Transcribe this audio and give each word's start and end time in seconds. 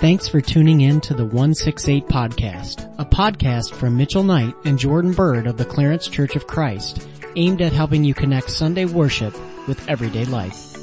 Thanks 0.00 0.26
for 0.26 0.40
tuning 0.40 0.80
in 0.80 1.02
to 1.02 1.12
the 1.12 1.26
168 1.26 2.06
podcast, 2.06 2.90
a 2.98 3.04
podcast 3.04 3.74
from 3.74 3.98
Mitchell 3.98 4.22
Knight 4.22 4.54
and 4.64 4.78
Jordan 4.78 5.12
Bird 5.12 5.46
of 5.46 5.58
the 5.58 5.64
Clarence 5.66 6.08
Church 6.08 6.36
of 6.36 6.46
Christ, 6.46 7.06
aimed 7.36 7.60
at 7.60 7.74
helping 7.74 8.02
you 8.02 8.14
connect 8.14 8.50
Sunday 8.50 8.86
worship 8.86 9.34
with 9.68 9.86
everyday 9.90 10.24
life. 10.24 10.74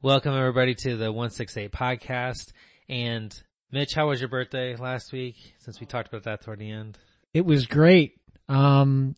Welcome 0.00 0.32
everybody 0.32 0.74
to 0.76 0.96
the 0.96 1.12
168 1.12 1.72
podcast. 1.72 2.54
And 2.88 3.38
Mitch, 3.70 3.92
how 3.92 4.08
was 4.08 4.18
your 4.18 4.30
birthday 4.30 4.76
last 4.76 5.12
week? 5.12 5.36
Since 5.58 5.78
we 5.78 5.84
talked 5.84 6.08
about 6.08 6.22
that 6.22 6.40
toward 6.40 6.60
the 6.60 6.70
end. 6.70 6.96
It 7.34 7.44
was 7.44 7.66
great. 7.66 8.18
Um, 8.48 9.14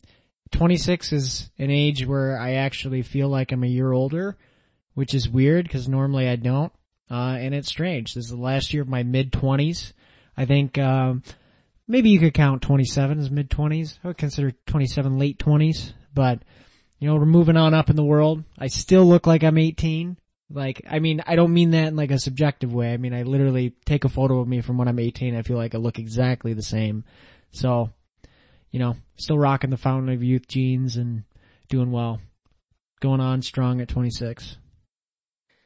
26 0.53 1.11
is 1.11 1.51
an 1.57 1.69
age 1.69 2.05
where 2.05 2.39
I 2.39 2.53
actually 2.53 3.01
feel 3.01 3.27
like 3.27 3.51
I'm 3.51 3.63
a 3.63 3.67
year 3.67 3.91
older, 3.91 4.37
which 4.93 5.13
is 5.13 5.27
weird 5.29 5.65
because 5.65 5.87
normally 5.87 6.29
I 6.29 6.37
don't. 6.37 6.71
Uh, 7.11 7.37
and 7.39 7.53
it's 7.53 7.67
strange. 7.67 8.13
This 8.13 8.25
is 8.25 8.31
the 8.31 8.37
last 8.37 8.73
year 8.73 8.81
of 8.81 8.87
my 8.87 9.03
mid 9.03 9.31
20s. 9.31 9.93
I 10.35 10.45
think, 10.45 10.77
um, 10.77 11.21
maybe 11.87 12.09
you 12.09 12.19
could 12.19 12.33
count 12.33 12.61
27 12.61 13.19
as 13.19 13.29
mid 13.29 13.49
20s. 13.49 13.99
I 14.03 14.07
would 14.07 14.17
consider 14.17 14.51
27 14.67 15.19
late 15.19 15.37
20s, 15.37 15.93
but 16.13 16.39
you 16.99 17.07
know, 17.07 17.15
we're 17.15 17.25
moving 17.25 17.57
on 17.57 17.73
up 17.73 17.89
in 17.89 17.95
the 17.95 18.03
world. 18.03 18.43
I 18.57 18.67
still 18.67 19.05
look 19.05 19.27
like 19.27 19.43
I'm 19.43 19.57
18. 19.57 20.17
Like, 20.49 20.85
I 20.89 20.99
mean, 20.99 21.21
I 21.27 21.35
don't 21.35 21.53
mean 21.53 21.71
that 21.71 21.89
in 21.89 21.95
like 21.95 22.11
a 22.11 22.19
subjective 22.19 22.73
way. 22.73 22.93
I 22.93 22.97
mean, 22.97 23.13
I 23.13 23.23
literally 23.23 23.73
take 23.85 24.05
a 24.05 24.09
photo 24.09 24.39
of 24.39 24.47
me 24.47 24.61
from 24.61 24.77
when 24.77 24.87
I'm 24.87 24.99
18. 24.99 25.35
I 25.35 25.41
feel 25.41 25.57
like 25.57 25.75
I 25.75 25.79
look 25.79 25.99
exactly 25.99 26.53
the 26.53 26.63
same. 26.63 27.03
So, 27.51 27.89
you 28.73 28.79
know, 28.79 28.97
still 29.17 29.37
rocking 29.37 29.69
the 29.69 29.77
Fountain 29.77 30.11
of 30.13 30.21
Youth 30.21 30.47
jeans 30.49 30.97
and 30.97 31.23
doing 31.69 31.91
well. 31.91 32.19
Going 32.99 33.21
on 33.21 33.41
strong 33.41 33.79
at 33.79 33.87
26. 33.87 34.57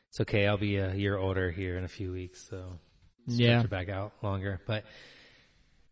It's 0.09 0.21
okay. 0.21 0.45
I'll 0.45 0.57
be 0.57 0.75
a 0.77 0.93
year 0.93 1.17
older 1.17 1.49
here 1.49 1.77
in 1.77 1.83
a 1.83 1.87
few 1.87 2.11
weeks, 2.11 2.47
so 2.49 2.79
Yeah. 3.25 3.63
back 3.63 3.89
out 3.89 4.11
longer. 4.21 4.59
But 4.67 4.83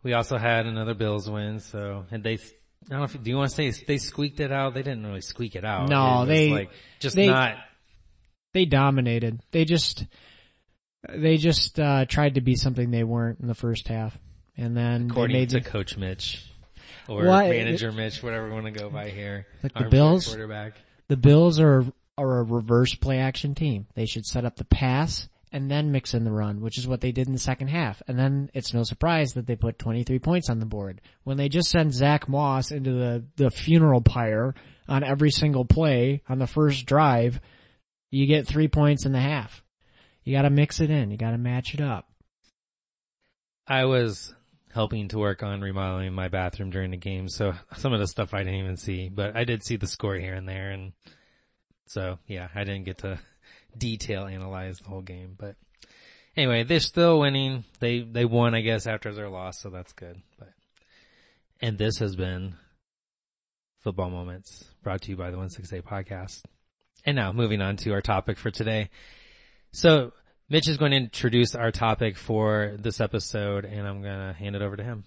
we 0.03 0.13
also 0.13 0.37
had 0.37 0.65
another 0.65 0.93
Bills 0.93 1.29
win, 1.29 1.59
so 1.59 2.05
and 2.11 2.23
they. 2.23 2.33
I 2.33 2.89
don't 2.89 2.99
know 2.99 3.05
if 3.05 3.23
do 3.23 3.29
you 3.31 3.37
want 3.37 3.49
to 3.49 3.55
say 3.55 3.71
they 3.87 3.97
squeaked 3.97 4.39
it 4.39 4.51
out? 4.51 4.73
They 4.75 4.83
didn't 4.83 5.05
really 5.05 5.21
squeak 5.21 5.55
it 5.55 5.65
out. 5.65 5.89
No, 5.89 6.17
It 6.17 6.19
was 6.19 6.27
they- 6.27 6.49
like 6.51 6.69
just 6.99 7.15
they- 7.15 7.27
not. 7.27 7.57
They 8.53 8.65
dominated. 8.65 9.41
They 9.51 9.65
just, 9.65 10.05
they 11.09 11.35
just, 11.35 11.77
uh, 11.79 12.05
tried 12.05 12.35
to 12.35 12.41
be 12.41 12.55
something 12.55 12.89
they 12.89 13.03
weren't 13.03 13.41
in 13.41 13.47
the 13.47 13.53
first 13.53 13.89
half. 13.89 14.17
And 14.55 14.77
then 14.77 15.07
they 15.07 15.11
According 15.11 15.35
made 15.37 15.49
to 15.49 15.59
the- 15.59 15.69
Coach 15.69 15.97
Mitch 15.97 16.45
or 17.07 17.25
What? 17.25 17.49
Manager 17.49 17.91
Mitch, 17.91 18.21
whatever 18.21 18.47
we 18.47 18.53
want 18.53 18.65
to 18.65 18.71
go 18.71 18.89
by 18.89 19.09
here. 19.09 19.47
Like 19.63 19.73
the 19.73 19.89
Bills? 19.89 20.27
quarterback. 20.27 20.73
the 21.07 21.17
Bills 21.17 21.59
are 21.59 21.85
are 22.17 22.39
a 22.39 22.43
reverse 22.43 22.95
play 22.95 23.19
action 23.19 23.55
team. 23.55 23.87
They 23.95 24.05
should 24.05 24.25
set 24.25 24.45
up 24.45 24.55
the 24.55 24.65
pass 24.65 25.27
and 25.51 25.69
then 25.69 25.91
mix 25.91 26.13
in 26.13 26.23
the 26.23 26.31
run, 26.31 26.61
which 26.61 26.77
is 26.77 26.87
what 26.87 27.01
they 27.01 27.11
did 27.11 27.27
in 27.27 27.33
the 27.33 27.39
second 27.39 27.67
half. 27.67 28.01
And 28.07 28.17
then 28.17 28.49
it's 28.53 28.73
no 28.73 28.83
surprise 28.83 29.33
that 29.33 29.47
they 29.47 29.55
put 29.55 29.79
23 29.79 30.19
points 30.19 30.49
on 30.49 30.59
the 30.59 30.65
board. 30.65 31.01
When 31.23 31.37
they 31.37 31.49
just 31.49 31.69
send 31.69 31.93
Zack 31.93 32.27
Moss 32.29 32.71
into 32.71 32.91
the, 32.93 33.25
the 33.35 33.49
funeral 33.49 34.01
pyre 34.01 34.55
on 34.87 35.03
every 35.03 35.31
single 35.31 35.65
play 35.65 36.21
on 36.27 36.39
the 36.39 36.47
first 36.47 36.85
drive, 36.85 37.39
you 38.11 38.27
get 38.27 38.47
three 38.47 38.67
points 38.67 39.05
in 39.05 39.11
the 39.11 39.19
half. 39.19 39.61
You 40.23 40.35
gotta 40.35 40.49
mix 40.49 40.79
it 40.79 40.89
in. 40.89 41.11
You 41.11 41.17
gotta 41.17 41.37
match 41.37 41.73
it 41.73 41.81
up. 41.81 42.09
I 43.67 43.85
was 43.85 44.33
helping 44.75 45.07
to 45.07 45.17
work 45.17 45.41
on 45.41 45.61
remodeling 45.61 46.13
my 46.13 46.27
bathroom 46.27 46.69
during 46.69 46.91
the 46.91 46.97
game, 46.97 47.29
so 47.29 47.53
some 47.77 47.93
of 47.93 47.99
the 48.01 48.07
stuff 48.07 48.33
I 48.33 48.39
didn't 48.39 48.59
even 48.59 48.75
see, 48.75 49.07
but 49.07 49.35
I 49.35 49.45
did 49.45 49.63
see 49.63 49.77
the 49.77 49.87
score 49.87 50.15
here 50.15 50.33
and 50.33 50.47
there, 50.47 50.69
and 50.71 50.91
so 51.87 52.19
yeah, 52.27 52.49
I 52.53 52.65
didn't 52.65 52.83
get 52.83 52.97
to 52.99 53.17
detail 53.77 54.25
analyze 54.25 54.79
the 54.79 54.89
whole 54.89 55.01
game, 55.01 55.35
but 55.39 55.55
anyway, 56.35 56.63
they're 56.63 56.81
still 56.81 57.19
winning. 57.19 57.63
They 57.79 58.01
they 58.01 58.25
won, 58.25 58.53
I 58.53 58.59
guess, 58.59 58.85
after 58.85 59.13
their 59.13 59.29
loss, 59.29 59.61
so 59.61 59.69
that's 59.69 59.93
good. 59.93 60.21
But 60.37 60.49
and 61.61 61.77
this 61.77 61.99
has 61.99 62.17
been 62.17 62.55
football 63.79 64.09
moments 64.09 64.65
brought 64.83 65.03
to 65.03 65.11
you 65.11 65.15
by 65.15 65.31
the 65.31 65.37
One 65.37 65.49
Six 65.49 65.71
Eight 65.71 65.85
Podcast. 65.85 66.43
And 67.05 67.15
now 67.15 67.31
moving 67.31 67.61
on 67.61 67.77
to 67.77 67.93
our 67.93 68.01
topic 68.01 68.37
for 68.37 68.51
today. 68.51 68.89
So 69.71 70.11
Mitch 70.47 70.67
is 70.67 70.77
going 70.77 70.91
to 70.91 70.97
introduce 70.97 71.55
our 71.55 71.71
topic 71.71 72.17
for 72.17 72.75
this 72.77 73.01
episode 73.01 73.65
and 73.65 73.87
I'm 73.87 74.03
going 74.03 74.27
to 74.27 74.33
hand 74.33 74.55
it 74.55 74.61
over 74.61 74.75
to 74.75 74.83
him. 74.83 75.03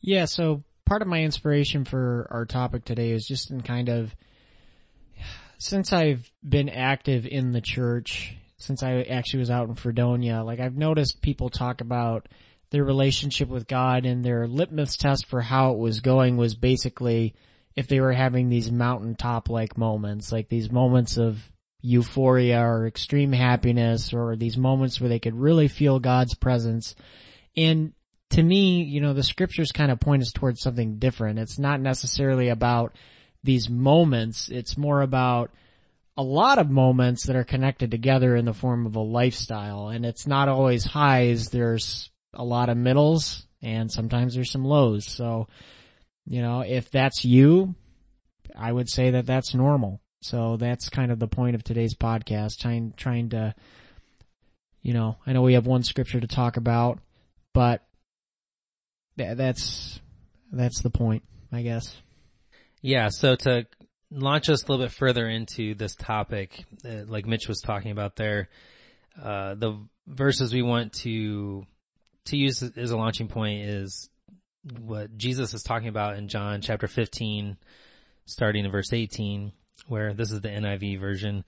Yeah, 0.00 0.26
so 0.26 0.62
part 0.84 1.02
of 1.02 1.08
my 1.08 1.22
inspiration 1.22 1.84
for 1.84 2.28
our 2.30 2.46
topic 2.46 2.84
today 2.84 3.10
is 3.10 3.26
just 3.26 3.50
in 3.50 3.62
kind 3.62 3.88
of, 3.88 4.14
since 5.58 5.92
I've 5.92 6.30
been 6.48 6.68
active 6.68 7.26
in 7.26 7.50
the 7.50 7.60
church, 7.60 8.36
since 8.58 8.84
I 8.84 9.02
actually 9.02 9.40
was 9.40 9.50
out 9.50 9.68
in 9.68 9.74
Fredonia, 9.74 10.44
like 10.44 10.60
I've 10.60 10.76
noticed 10.76 11.20
people 11.20 11.48
talk 11.48 11.80
about 11.80 12.28
their 12.70 12.84
relationship 12.84 13.48
with 13.48 13.66
God 13.66 14.06
and 14.06 14.24
their 14.24 14.46
litmus 14.46 14.96
test 14.96 15.26
for 15.26 15.40
how 15.40 15.72
it 15.72 15.78
was 15.78 16.00
going 16.00 16.36
was 16.36 16.54
basically 16.54 17.34
if 17.74 17.88
they 17.88 18.00
were 18.00 18.12
having 18.12 18.48
these 18.48 18.70
mountaintop 18.70 19.48
like 19.48 19.76
moments, 19.76 20.30
like 20.30 20.48
these 20.48 20.70
moments 20.70 21.16
of 21.16 21.42
euphoria 21.80 22.60
or 22.60 22.86
extreme 22.86 23.32
happiness 23.32 24.12
or 24.12 24.36
these 24.36 24.56
moments 24.56 25.00
where 25.00 25.08
they 25.08 25.18
could 25.18 25.34
really 25.34 25.68
feel 25.68 26.00
God's 26.00 26.34
presence. 26.34 26.94
And 27.56 27.92
to 28.30 28.42
me, 28.42 28.82
you 28.82 29.00
know, 29.00 29.14
the 29.14 29.22
scriptures 29.22 29.72
kind 29.72 29.90
of 29.90 30.00
point 30.00 30.22
us 30.22 30.32
towards 30.32 30.60
something 30.60 30.98
different. 30.98 31.38
It's 31.38 31.58
not 31.58 31.80
necessarily 31.80 32.48
about 32.48 32.94
these 33.44 33.70
moments. 33.70 34.48
It's 34.48 34.76
more 34.76 35.02
about 35.02 35.50
a 36.16 36.22
lot 36.22 36.58
of 36.58 36.68
moments 36.68 37.26
that 37.26 37.36
are 37.36 37.44
connected 37.44 37.90
together 37.90 38.34
in 38.34 38.44
the 38.44 38.52
form 38.52 38.86
of 38.86 38.96
a 38.96 39.00
lifestyle. 39.00 39.88
And 39.88 40.04
it's 40.04 40.26
not 40.26 40.48
always 40.48 40.84
highs. 40.84 41.48
There's 41.48 42.10
a 42.34 42.44
lot 42.44 42.68
of 42.68 42.76
middles 42.76 43.46
and 43.62 43.90
sometimes 43.90 44.34
there's 44.34 44.50
some 44.50 44.64
lows. 44.64 45.06
So, 45.06 45.48
you 46.26 46.42
know, 46.42 46.60
if 46.60 46.90
that's 46.90 47.24
you, 47.24 47.74
I 48.56 48.70
would 48.70 48.88
say 48.88 49.12
that 49.12 49.26
that's 49.26 49.54
normal. 49.54 50.00
So 50.20 50.56
that's 50.56 50.88
kind 50.88 51.12
of 51.12 51.18
the 51.18 51.28
point 51.28 51.54
of 51.54 51.62
today's 51.62 51.94
podcast, 51.94 52.58
trying, 52.58 52.92
trying 52.96 53.30
to, 53.30 53.54
you 54.82 54.92
know, 54.92 55.16
I 55.26 55.32
know 55.32 55.42
we 55.42 55.54
have 55.54 55.66
one 55.66 55.82
scripture 55.82 56.20
to 56.20 56.26
talk 56.26 56.56
about, 56.56 56.98
but 57.54 57.86
th- 59.16 59.36
that's, 59.36 60.00
that's 60.50 60.82
the 60.82 60.90
point, 60.90 61.22
I 61.52 61.62
guess. 61.62 61.96
Yeah. 62.82 63.08
So 63.08 63.36
to 63.36 63.66
launch 64.10 64.48
us 64.48 64.64
a 64.64 64.72
little 64.72 64.86
bit 64.86 64.92
further 64.92 65.28
into 65.28 65.74
this 65.74 65.94
topic, 65.94 66.64
like 66.84 67.26
Mitch 67.26 67.46
was 67.48 67.60
talking 67.60 67.92
about 67.92 68.16
there, 68.16 68.48
uh, 69.22 69.54
the 69.54 69.78
verses 70.06 70.52
we 70.52 70.62
want 70.62 70.94
to, 70.94 71.64
to 72.26 72.36
use 72.36 72.62
as 72.62 72.90
a 72.90 72.96
launching 72.96 73.28
point 73.28 73.62
is 73.68 74.10
what 74.80 75.16
Jesus 75.16 75.54
is 75.54 75.62
talking 75.62 75.88
about 75.88 76.16
in 76.16 76.28
John 76.28 76.60
chapter 76.60 76.88
15, 76.88 77.56
starting 78.26 78.64
in 78.64 78.70
verse 78.70 78.92
18, 78.92 79.52
where 79.86 80.14
this 80.14 80.30
is 80.30 80.40
the 80.40 80.48
NIV 80.48 81.00
version. 81.00 81.44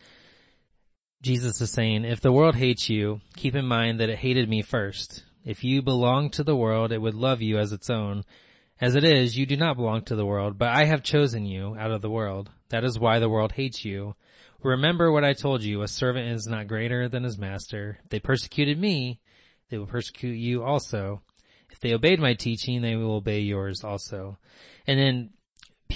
Jesus 1.23 1.61
is 1.61 1.71
saying, 1.71 2.05
if 2.05 2.21
the 2.21 2.33
world 2.33 2.57
hates 2.57 2.89
you, 2.89 3.21
keep 3.37 3.55
in 3.55 3.67
mind 3.67 4.01
that 4.01 4.09
it 4.09 4.19
hated 4.19 4.49
me 4.49 4.63
first. 4.63 5.25
If 5.45 5.65
you 5.65 5.83
belong 5.83 6.31
to 6.31 6.45
the 6.45 6.57
world, 6.57 6.93
it 6.93 7.01
would 7.01 7.15
love 7.15 7.43
you 7.43 7.59
as 7.59 7.73
its 7.73 7.91
own. 7.91 8.25
As 8.81 8.95
it 8.95 9.05
is, 9.05 9.37
you 9.37 9.45
do 9.45 9.57
not 9.57 9.77
belong 9.77 10.03
to 10.05 10.17
the 10.17 10.25
world, 10.25 10.57
but 10.57 10.69
I 10.69 10.85
have 10.87 11.03
chosen 11.03 11.45
you 11.45 11.77
out 11.79 11.91
of 11.91 12.01
the 12.01 12.11
world. 12.11 12.51
That 12.71 12.85
is 12.85 12.99
why 12.99 13.19
the 13.19 13.29
world 13.29 13.53
hates 13.53 13.85
you. 13.85 14.15
Remember 14.63 15.13
what 15.13 15.25
I 15.25 15.33
told 15.35 15.63
you, 15.63 15.83
a 15.83 15.89
servant 15.89 16.29
is 16.29 16.47
not 16.47 16.67
greater 16.67 17.09
than 17.09 17.25
his 17.25 17.39
master. 17.39 17.99
If 18.05 18.11
they 18.11 18.21
persecuted 18.21 18.79
me, 18.79 19.21
they 19.69 19.79
will 19.79 19.87
persecute 19.87 20.37
you 20.37 20.63
also. 20.63 21.23
If 21.71 21.81
they 21.81 21.95
obeyed 21.95 22.21
my 22.21 22.35
teaching, 22.35 22.83
they 22.83 22.97
will 22.97 23.17
obey 23.17 23.41
yours 23.41 23.85
also. 23.85 24.39
And 24.87 24.99
then 24.99 25.31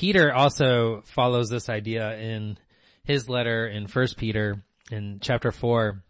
Peter 0.04 0.34
also 0.34 1.00
follows 1.06 1.48
this 1.48 1.70
idea 1.70 2.18
in 2.18 2.58
his 3.04 3.26
letter 3.26 3.66
in 3.66 3.86
First 3.86 4.18
Peter 4.18 4.62
in 4.90 5.18
chapter 5.22 5.50
four, 5.50 6.02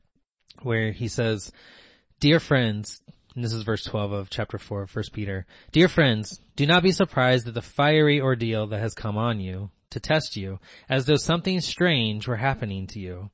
where 0.62 0.90
he 0.90 1.06
says, 1.06 1.52
Dear 2.18 2.40
friends, 2.40 3.00
and 3.36 3.44
this 3.44 3.52
is 3.52 3.62
verse 3.62 3.84
12 3.84 4.10
of 4.10 4.30
chapter 4.30 4.58
4 4.58 4.82
of 4.82 4.96
1 4.96 5.04
Peter. 5.12 5.46
Dear 5.70 5.86
friends, 5.86 6.40
do 6.56 6.66
not 6.66 6.82
be 6.82 6.90
surprised 6.90 7.46
at 7.46 7.54
the 7.54 7.62
fiery 7.62 8.20
ordeal 8.20 8.66
that 8.66 8.80
has 8.80 8.94
come 8.94 9.16
on 9.16 9.38
you 9.38 9.70
to 9.90 10.00
test 10.00 10.36
you, 10.36 10.58
as 10.88 11.06
though 11.06 11.14
something 11.14 11.60
strange 11.60 12.26
were 12.26 12.34
happening 12.34 12.88
to 12.88 12.98
you. 12.98 13.30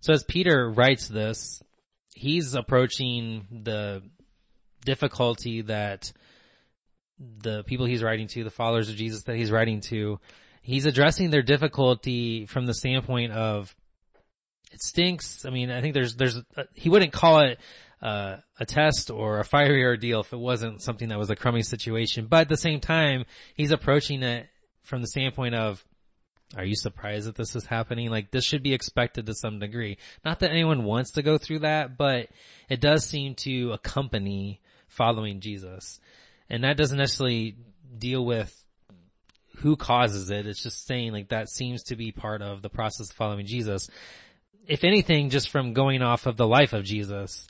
So 0.00 0.12
as 0.12 0.24
Peter 0.24 0.70
writes 0.70 1.08
this, 1.08 1.62
he's 2.14 2.54
approaching 2.54 3.46
the 3.50 4.02
difficulty 4.84 5.62
that 5.62 6.12
the 7.18 7.64
people 7.64 7.86
he's 7.86 8.02
writing 8.02 8.26
to, 8.28 8.44
the 8.44 8.50
followers 8.50 8.88
of 8.88 8.96
Jesus 8.96 9.24
that 9.24 9.36
he's 9.36 9.50
writing 9.50 9.80
to, 9.82 10.20
he's 10.62 10.86
addressing 10.86 11.30
their 11.30 11.42
difficulty 11.42 12.46
from 12.46 12.66
the 12.66 12.74
standpoint 12.74 13.32
of 13.32 13.74
it 14.72 14.82
stinks. 14.82 15.44
I 15.46 15.50
mean, 15.50 15.70
I 15.70 15.80
think 15.80 15.94
there's, 15.94 16.16
there's, 16.16 16.36
uh, 16.56 16.64
he 16.74 16.88
wouldn't 16.88 17.12
call 17.12 17.40
it 17.40 17.58
uh, 18.02 18.36
a 18.60 18.66
test 18.66 19.10
or 19.10 19.40
a 19.40 19.44
fiery 19.44 19.84
ordeal 19.84 20.20
if 20.20 20.32
it 20.32 20.38
wasn't 20.38 20.82
something 20.82 21.08
that 21.08 21.18
was 21.18 21.30
a 21.30 21.36
crummy 21.36 21.62
situation. 21.62 22.26
But 22.26 22.42
at 22.42 22.48
the 22.48 22.56
same 22.56 22.80
time, 22.80 23.24
he's 23.54 23.70
approaching 23.70 24.22
it 24.22 24.48
from 24.82 25.00
the 25.00 25.08
standpoint 25.08 25.54
of 25.54 25.84
are 26.56 26.64
you 26.64 26.76
surprised 26.76 27.26
that 27.26 27.34
this 27.34 27.56
is 27.56 27.66
happening? 27.66 28.10
Like 28.10 28.30
this 28.30 28.44
should 28.44 28.62
be 28.62 28.74
expected 28.74 29.26
to 29.26 29.34
some 29.34 29.58
degree. 29.58 29.98
Not 30.24 30.40
that 30.40 30.52
anyone 30.52 30.84
wants 30.84 31.12
to 31.12 31.22
go 31.22 31.38
through 31.38 31.60
that, 31.60 31.96
but 31.96 32.28
it 32.68 32.80
does 32.80 33.04
seem 33.04 33.34
to 33.36 33.72
accompany 33.72 34.60
following 34.86 35.40
Jesus. 35.40 35.98
And 36.48 36.64
that 36.64 36.76
doesn't 36.76 36.98
necessarily 36.98 37.56
deal 37.98 38.24
with 38.24 38.52
who 39.58 39.76
causes 39.76 40.30
it. 40.30 40.46
It's 40.46 40.62
just 40.62 40.86
saying 40.86 41.12
like 41.12 41.28
that 41.28 41.48
seems 41.48 41.84
to 41.84 41.96
be 41.96 42.12
part 42.12 42.42
of 42.42 42.62
the 42.62 42.68
process 42.68 43.10
of 43.10 43.16
following 43.16 43.46
Jesus. 43.46 43.88
If 44.66 44.84
anything, 44.84 45.30
just 45.30 45.50
from 45.50 45.72
going 45.72 46.02
off 46.02 46.26
of 46.26 46.36
the 46.36 46.46
life 46.46 46.72
of 46.72 46.84
Jesus, 46.84 47.46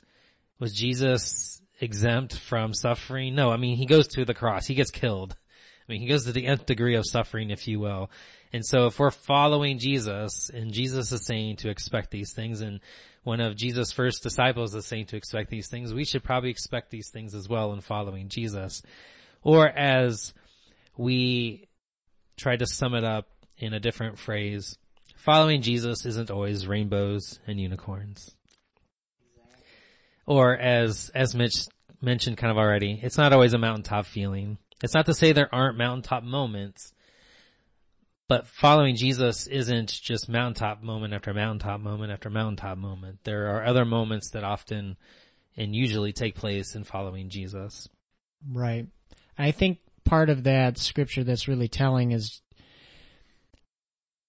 was 0.59 0.73
Jesus 0.73 1.61
exempt 1.79 2.37
from 2.37 2.73
suffering? 2.73 3.35
No, 3.35 3.51
I 3.51 3.57
mean, 3.57 3.77
he 3.77 3.85
goes 3.85 4.07
to 4.09 4.25
the 4.25 4.33
cross. 4.33 4.65
He 4.65 4.75
gets 4.75 4.91
killed. 4.91 5.35
I 5.87 5.91
mean, 5.91 6.01
he 6.01 6.07
goes 6.07 6.25
to 6.25 6.31
the 6.31 6.45
nth 6.45 6.65
degree 6.65 6.95
of 6.95 7.05
suffering, 7.07 7.49
if 7.49 7.67
you 7.67 7.79
will. 7.79 8.09
And 8.53 8.65
so 8.65 8.87
if 8.87 8.99
we're 8.99 9.11
following 9.11 9.79
Jesus 9.79 10.49
and 10.53 10.71
Jesus 10.71 11.11
is 11.11 11.25
saying 11.25 11.57
to 11.57 11.69
expect 11.69 12.11
these 12.11 12.33
things 12.33 12.61
and 12.61 12.79
one 13.27 13.41
of 13.41 13.57
Jesus' 13.57 13.91
first 13.91 14.23
disciples 14.23 14.73
is 14.73 14.85
saying 14.85 15.07
to 15.07 15.17
expect 15.17 15.49
these 15.49 15.67
things, 15.67 15.93
we 15.93 16.05
should 16.05 16.23
probably 16.23 16.49
expect 16.49 16.89
these 16.89 17.09
things 17.09 17.35
as 17.35 17.49
well 17.49 17.73
in 17.73 17.81
following 17.81 18.29
Jesus. 18.29 18.81
Or 19.43 19.67
as 19.67 20.33
we 20.95 21.67
try 22.37 22.55
to 22.55 22.65
sum 22.65 22.95
it 22.95 23.03
up 23.03 23.27
in 23.57 23.73
a 23.73 23.81
different 23.81 24.17
phrase, 24.17 24.77
following 25.17 25.61
Jesus 25.61 26.05
isn't 26.05 26.31
always 26.31 26.67
rainbows 26.67 27.41
and 27.45 27.59
unicorns. 27.59 28.33
Or 30.25 30.57
as, 30.57 31.11
as 31.13 31.35
Mitch 31.35 31.65
mentioned 32.01 32.37
kind 32.37 32.51
of 32.51 32.57
already, 32.57 32.97
it's 33.03 33.17
not 33.17 33.33
always 33.33 33.53
a 33.53 33.57
mountaintop 33.57 34.05
feeling. 34.05 34.57
It's 34.81 34.93
not 34.93 35.07
to 35.07 35.13
say 35.13 35.33
there 35.33 35.53
aren't 35.53 35.77
mountaintop 35.77 36.23
moments, 36.23 36.93
but 38.27 38.47
following 38.47 38.95
Jesus 38.95 39.47
isn't 39.47 39.89
just 39.89 40.27
mountaintop 40.27 40.83
moment 40.83 41.13
after 41.13 41.33
mountaintop 41.33 41.79
moment 41.79 42.11
after 42.11 42.29
mountaintop 42.29 42.77
moment. 42.77 43.19
There 43.23 43.55
are 43.55 43.65
other 43.65 43.85
moments 43.85 44.31
that 44.31 44.43
often 44.43 44.97
and 45.55 45.75
usually 45.75 46.13
take 46.13 46.35
place 46.35 46.75
in 46.75 46.83
following 46.83 47.29
Jesus. 47.29 47.89
Right. 48.47 48.87
I 49.37 49.51
think 49.51 49.79
part 50.05 50.29
of 50.29 50.43
that 50.43 50.77
scripture 50.77 51.23
that's 51.23 51.47
really 51.47 51.67
telling 51.67 52.11
is 52.11 52.41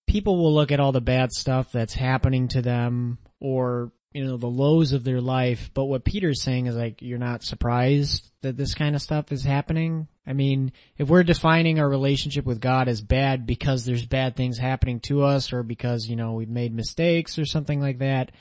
people 0.07 0.39
will 0.39 0.55
look 0.55 0.73
at 0.73 0.81
all 0.81 0.93
the 0.93 1.01
bad 1.01 1.33
stuff 1.33 1.71
that's 1.71 1.95
happening 1.95 2.49
to 2.49 2.63
them 2.63 3.19
or 3.41 3.93
you 4.13 4.25
know 4.25 4.37
the 4.37 4.47
lows 4.47 4.93
of 4.93 5.05
their 5.05 5.21
life 5.21 5.71
but 5.75 5.85
what 5.85 6.05
peter's 6.05 6.43
saying 6.43 6.67
is 6.67 6.75
like 6.75 7.03
you're 7.03 7.19
not 7.19 7.43
surprised 7.43 8.31
that 8.43 8.57
this 8.57 8.75
kind 8.75 8.95
of 8.95 9.03
stuff 9.03 9.31
is 9.33 9.45
happening 9.45 10.09
i 10.27 10.33
mean 10.33 10.73
if 10.97 11.09
we're 11.09 11.23
defining 11.23 11.79
our 11.79 11.89
relationship 11.89 12.45
with 12.45 12.61
god 12.61 12.89
as 12.89 13.01
bad 13.01 13.47
because 13.47 13.85
there's 13.85 14.07
bad 14.07 14.35
things 14.35 14.59
happening 14.59 15.01
to 15.01 15.23
us 15.23 15.53
or 15.53 15.63
because 15.63 16.07
you 16.07 16.17
know 16.17 16.33
we've 16.33 16.49
made 16.49 16.75
mistakes 16.75 17.39
or 17.39 17.45
something 17.45 17.81
like 17.81 17.99
that 17.99 18.33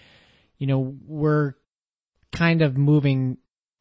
you 0.58 0.68
know 0.68 0.96
we're 1.06 1.54
kind 2.32 2.62
of 2.62 2.78
moving 2.78 3.38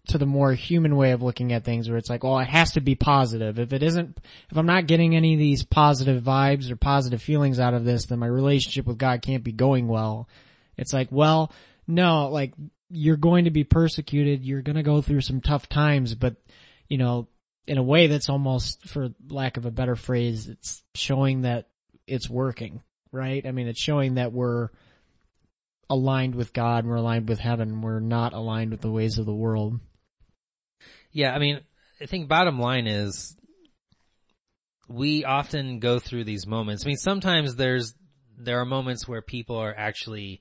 to 0.08 0.18
the 0.18 0.26
more 0.26 0.52
human 0.52 0.96
way 0.96 1.10
of 1.10 1.22
looking 1.22 1.52
at 1.52 1.64
things 1.64 1.88
where 1.88 1.98
it's 1.98 2.08
like, 2.08 2.22
well, 2.22 2.38
it 2.38 2.48
has 2.48 2.72
to 2.72 2.80
be 2.80 2.94
positive. 2.94 3.58
If 3.58 3.72
it 3.72 3.82
isn't, 3.82 4.20
if 4.50 4.56
I'm 4.56 4.66
not 4.66 4.86
getting 4.86 5.16
any 5.16 5.34
of 5.34 5.40
these 5.40 5.64
positive 5.64 6.22
vibes 6.22 6.70
or 6.70 6.76
positive 6.76 7.20
feelings 7.20 7.58
out 7.58 7.74
of 7.74 7.84
this, 7.84 8.06
then 8.06 8.20
my 8.20 8.26
relationship 8.26 8.86
with 8.86 8.98
God 8.98 9.22
can't 9.22 9.42
be 9.42 9.52
going 9.52 9.88
well. 9.88 10.28
It's 10.76 10.92
like, 10.92 11.08
well, 11.10 11.52
no, 11.86 12.28
like 12.28 12.54
you're 12.90 13.16
going 13.16 13.44
to 13.44 13.50
be 13.50 13.64
persecuted. 13.64 14.44
You're 14.44 14.62
going 14.62 14.76
to 14.76 14.82
go 14.82 15.00
through 15.00 15.20
some 15.22 15.40
tough 15.40 15.68
times, 15.68 16.14
but 16.14 16.36
you 16.88 16.98
know, 16.98 17.28
in 17.66 17.78
a 17.78 17.82
way 17.82 18.06
that's 18.06 18.28
almost, 18.28 18.88
for 18.88 19.08
lack 19.28 19.56
of 19.56 19.66
a 19.66 19.70
better 19.70 19.96
phrase, 19.96 20.48
it's 20.48 20.82
showing 20.94 21.42
that 21.42 21.68
it's 22.06 22.30
working, 22.30 22.82
right? 23.10 23.44
I 23.44 23.50
mean, 23.50 23.66
it's 23.66 23.80
showing 23.80 24.14
that 24.14 24.32
we're 24.32 24.68
aligned 25.90 26.34
with 26.34 26.52
God, 26.52 26.86
we're 26.86 26.96
aligned 26.96 27.28
with 27.28 27.40
heaven, 27.40 27.80
we're 27.80 28.00
not 28.00 28.32
aligned 28.32 28.70
with 28.70 28.80
the 28.80 28.90
ways 28.90 29.18
of 29.18 29.26
the 29.26 29.34
world. 29.34 29.80
Yeah, 31.10 31.34
I 31.34 31.38
mean, 31.38 31.60
I 32.00 32.06
think 32.06 32.28
bottom 32.28 32.60
line 32.60 32.86
is 32.86 33.36
we 34.88 35.24
often 35.24 35.80
go 35.80 35.98
through 35.98 36.24
these 36.24 36.46
moments. 36.46 36.84
I 36.84 36.88
mean, 36.88 36.96
sometimes 36.96 37.56
there's, 37.56 37.94
there 38.38 38.60
are 38.60 38.64
moments 38.64 39.08
where 39.08 39.22
people 39.22 39.56
are 39.56 39.74
actually 39.76 40.40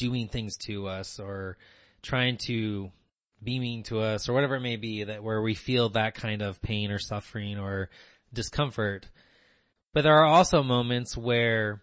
doing 0.00 0.28
things 0.28 0.56
to 0.56 0.88
us 0.88 1.20
or 1.20 1.58
trying 2.02 2.38
to 2.38 2.90
be 3.42 3.58
mean 3.58 3.82
to 3.84 4.00
us 4.00 4.28
or 4.28 4.32
whatever 4.32 4.56
it 4.56 4.60
may 4.60 4.76
be 4.76 5.04
that 5.04 5.22
where 5.22 5.42
we 5.42 5.54
feel 5.54 5.90
that 5.90 6.14
kind 6.14 6.40
of 6.40 6.60
pain 6.62 6.90
or 6.90 6.98
suffering 6.98 7.58
or 7.58 7.90
discomfort. 8.32 9.06
But 9.92 10.02
there 10.02 10.16
are 10.16 10.26
also 10.26 10.62
moments 10.62 11.16
where 11.16 11.82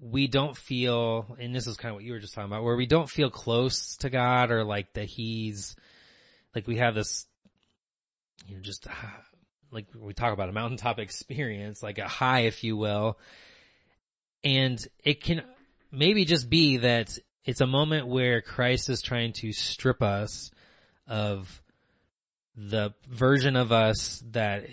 we 0.00 0.28
don't 0.28 0.56
feel, 0.56 1.36
and 1.38 1.54
this 1.54 1.66
is 1.66 1.76
kind 1.76 1.90
of 1.90 1.96
what 1.96 2.04
you 2.04 2.12
were 2.12 2.20
just 2.20 2.32
talking 2.32 2.50
about, 2.50 2.64
where 2.64 2.76
we 2.76 2.86
don't 2.86 3.10
feel 3.10 3.28
close 3.28 3.96
to 3.98 4.08
God 4.08 4.50
or 4.50 4.64
like 4.64 4.94
that 4.94 5.04
He's, 5.04 5.76
like 6.54 6.66
we 6.66 6.76
have 6.76 6.94
this, 6.94 7.26
you 8.46 8.56
know, 8.56 8.62
just 8.62 8.86
like 9.70 9.86
we 9.94 10.14
talk 10.14 10.32
about 10.32 10.48
a 10.48 10.52
mountaintop 10.52 10.98
experience, 10.98 11.82
like 11.82 11.98
a 11.98 12.08
high, 12.08 12.40
if 12.40 12.64
you 12.64 12.78
will. 12.78 13.18
And 14.42 14.82
it 15.04 15.22
can 15.22 15.42
maybe 15.90 16.24
just 16.24 16.48
be 16.48 16.78
that 16.78 17.16
it's 17.44 17.60
a 17.60 17.66
moment 17.66 18.06
where 18.06 18.40
Christ 18.40 18.88
is 18.88 19.02
trying 19.02 19.32
to 19.34 19.52
strip 19.52 20.02
us 20.02 20.50
of 21.06 21.62
the 22.56 22.94
version 23.08 23.56
of 23.56 23.72
us 23.72 24.22
that 24.30 24.66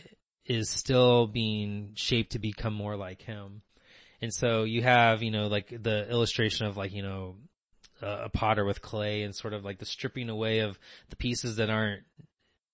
is 0.46 0.70
still 0.70 1.28
being 1.28 1.92
shaped 1.96 2.34
to 2.34 2.40
become 2.40 2.74
more 2.74 2.96
like 2.96 3.22
him. 3.22 3.62
And 4.22 4.34
so 4.34 4.64
you 4.64 4.82
have, 4.82 5.22
you 5.22 5.32
know, 5.32 5.48
like 5.48 5.70
the 5.70 6.10
illustration 6.10 6.66
of 6.66 6.78
like, 6.78 6.92
you 6.92 7.04
know, 7.04 7.36
a 8.02 8.30
potter 8.30 8.64
with 8.66 8.82
clay 8.82 9.24
and 9.24 9.36
sort 9.36 9.54
of 9.54 9.66
like 9.66 9.80
the 9.80 9.86
stripping 9.86 10.30
away 10.30 10.60
of 10.60 10.80
the 11.10 11.16
pieces 11.16 11.56
that 11.58 11.70
aren't 11.70 12.04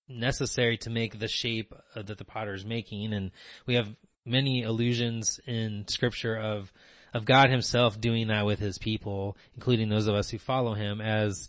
necessary 0.08 0.76
to 0.78 0.90
make 0.90 1.18
the 1.18 1.28
shape 1.28 1.72
uh, 1.94 2.02
that 2.02 2.18
the 2.18 2.24
potter 2.24 2.54
is 2.54 2.64
making. 2.64 3.12
And 3.12 3.30
we 3.66 3.74
have 3.74 3.94
many 4.26 4.62
allusions 4.62 5.40
in 5.46 5.86
scripture 5.88 6.36
of, 6.36 6.72
of 7.14 7.24
God 7.24 7.48
himself 7.48 8.00
doing 8.00 8.26
that 8.26 8.44
with 8.44 8.58
his 8.58 8.76
people, 8.76 9.36
including 9.54 9.88
those 9.88 10.08
of 10.08 10.16
us 10.16 10.28
who 10.28 10.38
follow 10.38 10.74
him 10.74 11.00
as 11.00 11.48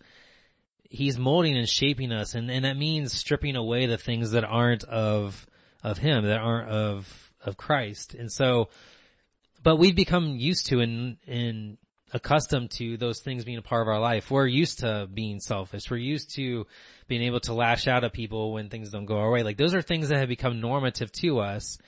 he's 0.84 1.18
molding 1.18 1.58
and 1.58 1.68
shaping 1.68 2.12
us. 2.12 2.36
And, 2.36 2.50
and 2.52 2.64
that 2.64 2.78
means 2.78 3.12
stripping 3.12 3.56
away 3.56 3.88
the 3.88 3.98
things 3.98 4.32
that 4.32 4.46
aren't 4.46 4.84
of, 4.84 5.48
of 5.84 5.98
him, 5.98 6.26
that 6.26 6.40
aren't 6.40 6.70
of, 6.70 7.32
of 7.44 7.58
Christ. 7.58 8.14
And 8.14 8.32
so, 8.32 8.70
but 9.64 9.78
we've 9.78 9.96
become 9.96 10.38
used 10.38 10.68
to 10.68 10.80
and, 10.82 11.18
and 11.28 11.78
accustomed 12.14 12.70
to 12.72 12.98
those 12.98 13.20
things 13.22 13.44
being 13.44 13.58
a 13.58 13.64
part 13.64 13.82
of 13.82 13.88
our 13.88 14.00
life. 14.00 14.30
We're 14.30 14.46
used 14.46 14.80
to 14.80 15.10
being 15.12 15.40
selfish. 15.40 15.90
We're 15.90 15.98
used 15.98 16.36
to 16.36 16.68
being 17.08 17.24
able 17.24 17.40
to 17.42 17.54
lash 17.54 17.88
out 17.88 18.04
at 18.04 18.14
people 18.14 18.54
when 18.54 18.70
things 18.70 18.92
don't 18.92 19.06
go 19.06 19.18
our 19.18 19.32
way. 19.32 19.42
Like 19.42 19.58
those 19.58 19.74
are 19.74 19.82
things 19.82 20.10
that 20.10 20.20
have 20.20 20.30
become 20.30 20.62
normative 20.62 21.12
to 21.14 21.40
us. 21.40 21.80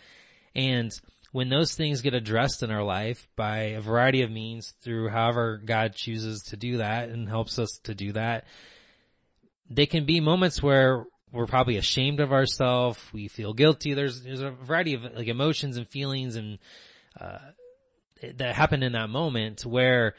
And 0.56 0.92
when 1.38 1.50
those 1.50 1.76
things 1.76 2.02
get 2.02 2.16
addressed 2.16 2.64
in 2.64 2.72
our 2.72 2.82
life 2.82 3.28
by 3.36 3.58
a 3.58 3.80
variety 3.80 4.24
of 4.24 4.32
means 4.32 4.74
through 4.82 5.08
however 5.08 5.62
God 5.64 5.94
chooses 5.94 6.42
to 6.48 6.58
do 6.58 6.78
that 6.78 7.10
and 7.10 7.30
helps 7.30 7.60
us 7.60 7.80
to 7.84 7.94
do 7.94 8.14
that, 8.14 8.46
they 9.70 9.86
can 9.86 10.08
be 10.08 10.20
moments 10.20 10.64
where 10.64 11.06
we're 11.32 11.46
probably 11.46 11.78
ashamed 11.78 12.22
of 12.22 12.34
ourselves. 12.34 13.00
We 13.14 13.28
feel 13.28 13.54
guilty. 13.54 13.94
There's, 13.94 14.24
there's 14.24 14.42
a 14.42 14.50
variety 14.50 14.96
of 14.96 15.04
like 15.04 15.28
emotions 15.28 15.78
and 15.78 15.88
feelings 15.88 16.38
and, 16.38 16.58
uh, 17.22 17.38
that 18.38 18.56
happen 18.56 18.82
in 18.82 18.94
that 18.94 19.12
moment 19.12 19.64
where 19.64 20.16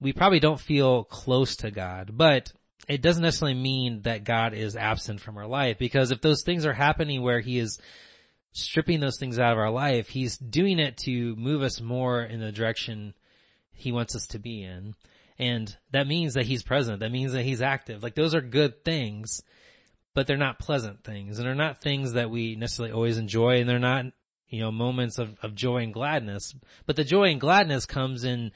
we 0.00 0.12
probably 0.12 0.38
don't 0.38 0.60
feel 0.60 1.02
close 1.02 1.56
to 1.56 1.72
God, 1.72 2.12
but 2.16 2.52
it 2.86 3.02
doesn't 3.02 3.24
necessarily 3.24 3.58
mean 3.58 4.02
that 4.02 4.22
God 4.22 4.54
is 4.54 4.76
absent 4.76 5.20
from 5.20 5.38
our 5.38 5.48
life 5.48 5.76
because 5.78 6.12
if 6.12 6.20
those 6.20 6.44
things 6.44 6.64
are 6.66 6.72
happening 6.72 7.20
where 7.20 7.40
he 7.40 7.58
is 7.58 7.80
stripping 8.52 9.00
those 9.00 9.18
things 9.18 9.38
out 9.38 9.52
of 9.52 9.58
our 9.58 9.70
life, 9.70 10.08
he's 10.08 10.36
doing 10.36 10.78
it 10.78 10.96
to 10.98 11.34
move 11.36 11.62
us 11.62 11.80
more 11.80 12.22
in 12.22 12.40
the 12.40 12.52
direction 12.52 13.14
he 13.72 13.92
wants 13.92 14.14
us 14.14 14.26
to 14.28 14.38
be 14.38 14.62
in. 14.62 14.94
And 15.38 15.74
that 15.90 16.06
means 16.06 16.34
that 16.34 16.46
he's 16.46 16.62
present. 16.62 17.00
That 17.00 17.10
means 17.10 17.32
that 17.32 17.44
he's 17.44 17.62
active. 17.62 18.02
Like 18.02 18.14
those 18.14 18.34
are 18.34 18.40
good 18.40 18.84
things, 18.84 19.42
but 20.14 20.26
they're 20.26 20.36
not 20.36 20.58
pleasant 20.58 21.02
things 21.02 21.38
and 21.38 21.46
they're 21.46 21.54
not 21.54 21.80
things 21.80 22.12
that 22.12 22.30
we 22.30 22.54
necessarily 22.54 22.92
always 22.92 23.18
enjoy 23.18 23.60
and 23.60 23.68
they're 23.68 23.78
not 23.78 24.06
you 24.52 24.60
know, 24.60 24.70
moments 24.70 25.18
of, 25.18 25.34
of 25.42 25.54
joy 25.54 25.78
and 25.78 25.94
gladness. 25.94 26.54
But 26.84 26.96
the 26.96 27.04
joy 27.04 27.30
and 27.30 27.40
gladness 27.40 27.86
comes 27.86 28.22
in 28.22 28.52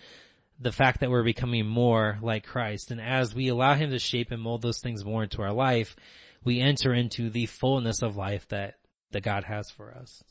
the 0.61 0.71
fact 0.71 1.01
that 1.01 1.11
we're 1.11 1.25
becoming 1.25 1.67
more 1.67 2.19
like 2.21 2.47
Christ. 2.47 2.91
And 2.91 3.01
as 3.01 3.35
we 3.35 3.49
allow 3.49 3.75
Him 3.75 3.91
to 3.91 3.99
shape 3.99 4.31
and 4.31 4.41
mold 4.41 4.61
those 4.61 4.81
things 4.81 5.05
more 5.05 5.23
into 5.23 5.41
our 5.41 5.53
life, 5.53 5.97
we 6.45 6.61
enter 6.61 6.93
into 6.93 7.31
the 7.31 7.47
fullness 7.47 8.03
of 8.03 8.15
life 8.15 8.47
that, 8.49 8.75
that 9.13 9.23
God 9.23 9.45
has 9.45 9.71
for 9.71 9.93
us. 9.93 10.23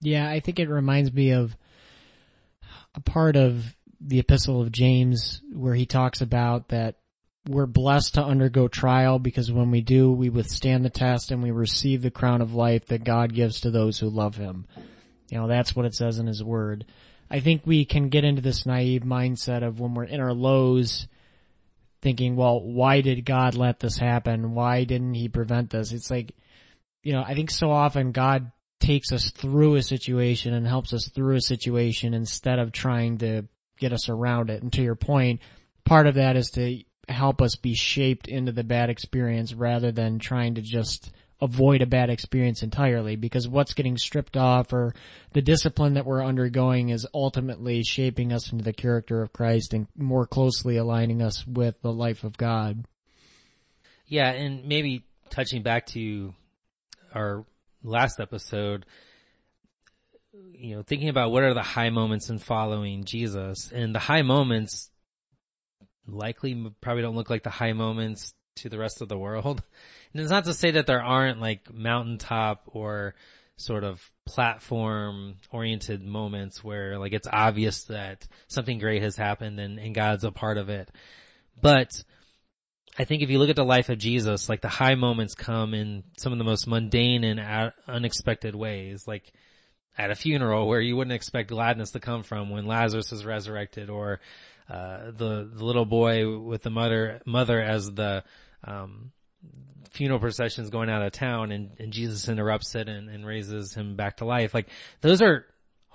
Yeah, 0.00 0.28
I 0.28 0.40
think 0.40 0.58
it 0.58 0.68
reminds 0.68 1.12
me 1.12 1.30
of 1.30 1.56
a 2.94 3.00
part 3.00 3.36
of 3.36 3.76
the 4.00 4.18
epistle 4.18 4.60
of 4.60 4.72
James 4.72 5.40
where 5.52 5.74
he 5.74 5.86
talks 5.86 6.20
about 6.20 6.68
that 6.68 6.96
we're 7.48 7.66
blessed 7.66 8.14
to 8.14 8.24
undergo 8.24 8.68
trial 8.68 9.18
because 9.18 9.50
when 9.50 9.70
we 9.70 9.80
do, 9.80 10.12
we 10.12 10.28
withstand 10.28 10.84
the 10.84 10.90
test 10.90 11.30
and 11.30 11.42
we 11.42 11.50
receive 11.50 12.02
the 12.02 12.10
crown 12.10 12.40
of 12.40 12.54
life 12.54 12.86
that 12.86 13.04
God 13.04 13.34
gives 13.34 13.60
to 13.60 13.70
those 13.70 13.98
who 13.98 14.08
love 14.08 14.36
Him. 14.36 14.66
You 15.30 15.38
know, 15.38 15.48
that's 15.48 15.74
what 15.74 15.86
it 15.86 15.94
says 15.94 16.18
in 16.18 16.26
his 16.26 16.44
word. 16.44 16.84
I 17.30 17.40
think 17.40 17.62
we 17.64 17.84
can 17.84 18.10
get 18.10 18.24
into 18.24 18.42
this 18.42 18.66
naive 18.66 19.02
mindset 19.02 19.66
of 19.66 19.80
when 19.80 19.94
we're 19.94 20.04
in 20.04 20.20
our 20.20 20.34
lows, 20.34 21.08
thinking, 22.02 22.36
well, 22.36 22.60
why 22.60 23.00
did 23.00 23.24
God 23.24 23.54
let 23.54 23.80
this 23.80 23.96
happen? 23.96 24.54
Why 24.54 24.84
didn't 24.84 25.14
he 25.14 25.28
prevent 25.28 25.70
this? 25.70 25.92
It's 25.92 26.10
like, 26.10 26.34
you 27.02 27.12
know, 27.12 27.22
I 27.22 27.34
think 27.34 27.50
so 27.50 27.70
often 27.70 28.12
God 28.12 28.50
takes 28.80 29.12
us 29.12 29.30
through 29.30 29.76
a 29.76 29.82
situation 29.82 30.54
and 30.54 30.66
helps 30.66 30.92
us 30.92 31.08
through 31.08 31.36
a 31.36 31.40
situation 31.40 32.14
instead 32.14 32.58
of 32.58 32.72
trying 32.72 33.18
to 33.18 33.46
get 33.78 33.92
us 33.92 34.08
around 34.08 34.50
it. 34.50 34.62
And 34.62 34.72
to 34.72 34.82
your 34.82 34.94
point, 34.94 35.40
part 35.84 36.06
of 36.06 36.14
that 36.16 36.36
is 36.36 36.50
to 36.50 36.82
help 37.08 37.42
us 37.42 37.56
be 37.56 37.74
shaped 37.74 38.28
into 38.28 38.52
the 38.52 38.64
bad 38.64 38.90
experience 38.90 39.54
rather 39.54 39.92
than 39.92 40.18
trying 40.18 40.54
to 40.54 40.62
just 40.62 41.12
avoid 41.40 41.82
a 41.82 41.86
bad 41.86 42.08
experience 42.08 42.62
entirely 42.62 43.16
because 43.16 43.48
what's 43.48 43.74
getting 43.74 43.98
stripped 43.98 44.36
off 44.36 44.72
or 44.72 44.94
the 45.32 45.42
discipline 45.42 45.94
that 45.94 46.06
we're 46.06 46.24
undergoing 46.24 46.90
is 46.90 47.06
ultimately 47.12 47.82
shaping 47.82 48.32
us 48.32 48.52
into 48.52 48.62
the 48.62 48.72
character 48.72 49.22
of 49.22 49.32
Christ 49.32 49.74
and 49.74 49.88
more 49.96 50.24
closely 50.24 50.76
aligning 50.76 51.20
us 51.20 51.44
with 51.44 51.80
the 51.82 51.92
life 51.92 52.22
of 52.22 52.36
God. 52.36 52.84
Yeah, 54.06 54.30
and 54.30 54.66
maybe 54.66 55.04
touching 55.30 55.62
back 55.62 55.86
to 55.86 56.32
our 57.14 57.44
last 57.82 58.20
episode, 58.20 58.86
you 60.32 60.76
know, 60.76 60.82
thinking 60.82 61.08
about 61.08 61.30
what 61.30 61.42
are 61.42 61.54
the 61.54 61.62
high 61.62 61.90
moments 61.90 62.30
in 62.30 62.38
following 62.38 63.04
Jesus 63.04 63.70
and 63.72 63.94
the 63.94 63.98
high 63.98 64.22
moments 64.22 64.90
likely 66.06 66.70
probably 66.80 67.02
don't 67.02 67.16
look 67.16 67.30
like 67.30 67.42
the 67.42 67.50
high 67.50 67.72
moments 67.72 68.34
to 68.56 68.68
the 68.68 68.78
rest 68.78 69.02
of 69.02 69.08
the 69.08 69.18
world. 69.18 69.62
And 70.14 70.20
it's 70.20 70.30
not 70.30 70.44
to 70.44 70.52
say 70.52 70.72
that 70.72 70.86
there 70.86 71.02
aren't 71.02 71.40
like 71.40 71.72
mountaintop 71.72 72.64
or 72.66 73.14
sort 73.56 73.82
of 73.82 74.10
platform 74.26 75.36
oriented 75.50 76.02
moments 76.02 76.62
where 76.62 76.98
like 76.98 77.14
it's 77.14 77.28
obvious 77.32 77.84
that 77.84 78.28
something 78.46 78.78
great 78.78 79.02
has 79.02 79.16
happened 79.16 79.58
and, 79.58 79.78
and 79.78 79.94
God's 79.94 80.24
a 80.24 80.30
part 80.30 80.58
of 80.58 80.68
it. 80.68 80.90
But 81.58 82.04
I 82.98 83.04
think 83.04 83.22
if 83.22 83.30
you 83.30 83.38
look 83.38 83.48
at 83.48 83.56
the 83.56 83.64
life 83.64 83.88
of 83.88 83.98
Jesus, 83.98 84.48
like 84.48 84.60
the 84.60 84.68
high 84.68 84.94
moments 84.96 85.34
come 85.34 85.72
in 85.72 86.04
some 86.18 86.32
of 86.32 86.38
the 86.38 86.44
most 86.44 86.66
mundane 86.66 87.24
and 87.24 87.72
unexpected 87.88 88.54
ways, 88.54 89.06
like 89.06 89.32
at 89.96 90.10
a 90.10 90.14
funeral 90.14 90.68
where 90.68 90.80
you 90.80 90.96
wouldn't 90.96 91.14
expect 91.14 91.48
gladness 91.48 91.92
to 91.92 92.00
come 92.00 92.22
from 92.22 92.50
when 92.50 92.66
Lazarus 92.66 93.12
is 93.12 93.24
resurrected 93.24 93.88
or, 93.88 94.20
uh, 94.68 95.10
the, 95.10 95.50
the 95.52 95.64
little 95.64 95.86
boy 95.86 96.38
with 96.38 96.62
the 96.62 96.70
mother, 96.70 97.20
mother 97.24 97.60
as 97.60 97.90
the, 97.92 98.24
um, 98.64 99.10
funeral 99.92 100.20
procession 100.20 100.64
is 100.64 100.70
going 100.70 100.88
out 100.88 101.02
of 101.02 101.12
town 101.12 101.52
and, 101.52 101.70
and 101.78 101.92
Jesus 101.92 102.28
interrupts 102.28 102.74
it 102.74 102.88
and, 102.88 103.08
and 103.08 103.26
raises 103.26 103.74
him 103.74 103.96
back 103.96 104.18
to 104.18 104.24
life. 104.24 104.54
Like 104.54 104.68
those 105.00 105.20
are 105.22 105.46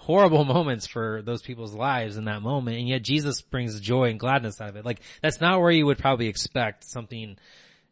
horrible 0.08 0.46
moments 0.56 0.88
for 0.88 1.22
those 1.22 1.42
people's 1.42 1.74
lives 1.74 2.16
in 2.16 2.26
that 2.26 2.42
moment. 2.42 2.78
And 2.78 2.88
yet 2.88 3.04
Jesus 3.04 3.42
brings 3.42 3.80
joy 3.82 4.06
and 4.06 4.20
gladness 4.20 4.62
out 4.62 4.70
of 4.70 4.78
it. 4.78 4.86
Like 4.86 5.02
that's 5.22 5.42
not 5.42 5.60
where 5.60 5.70
you 5.70 5.86
would 5.86 5.98
probably 5.98 6.28
expect 6.28 6.86
something 6.86 7.38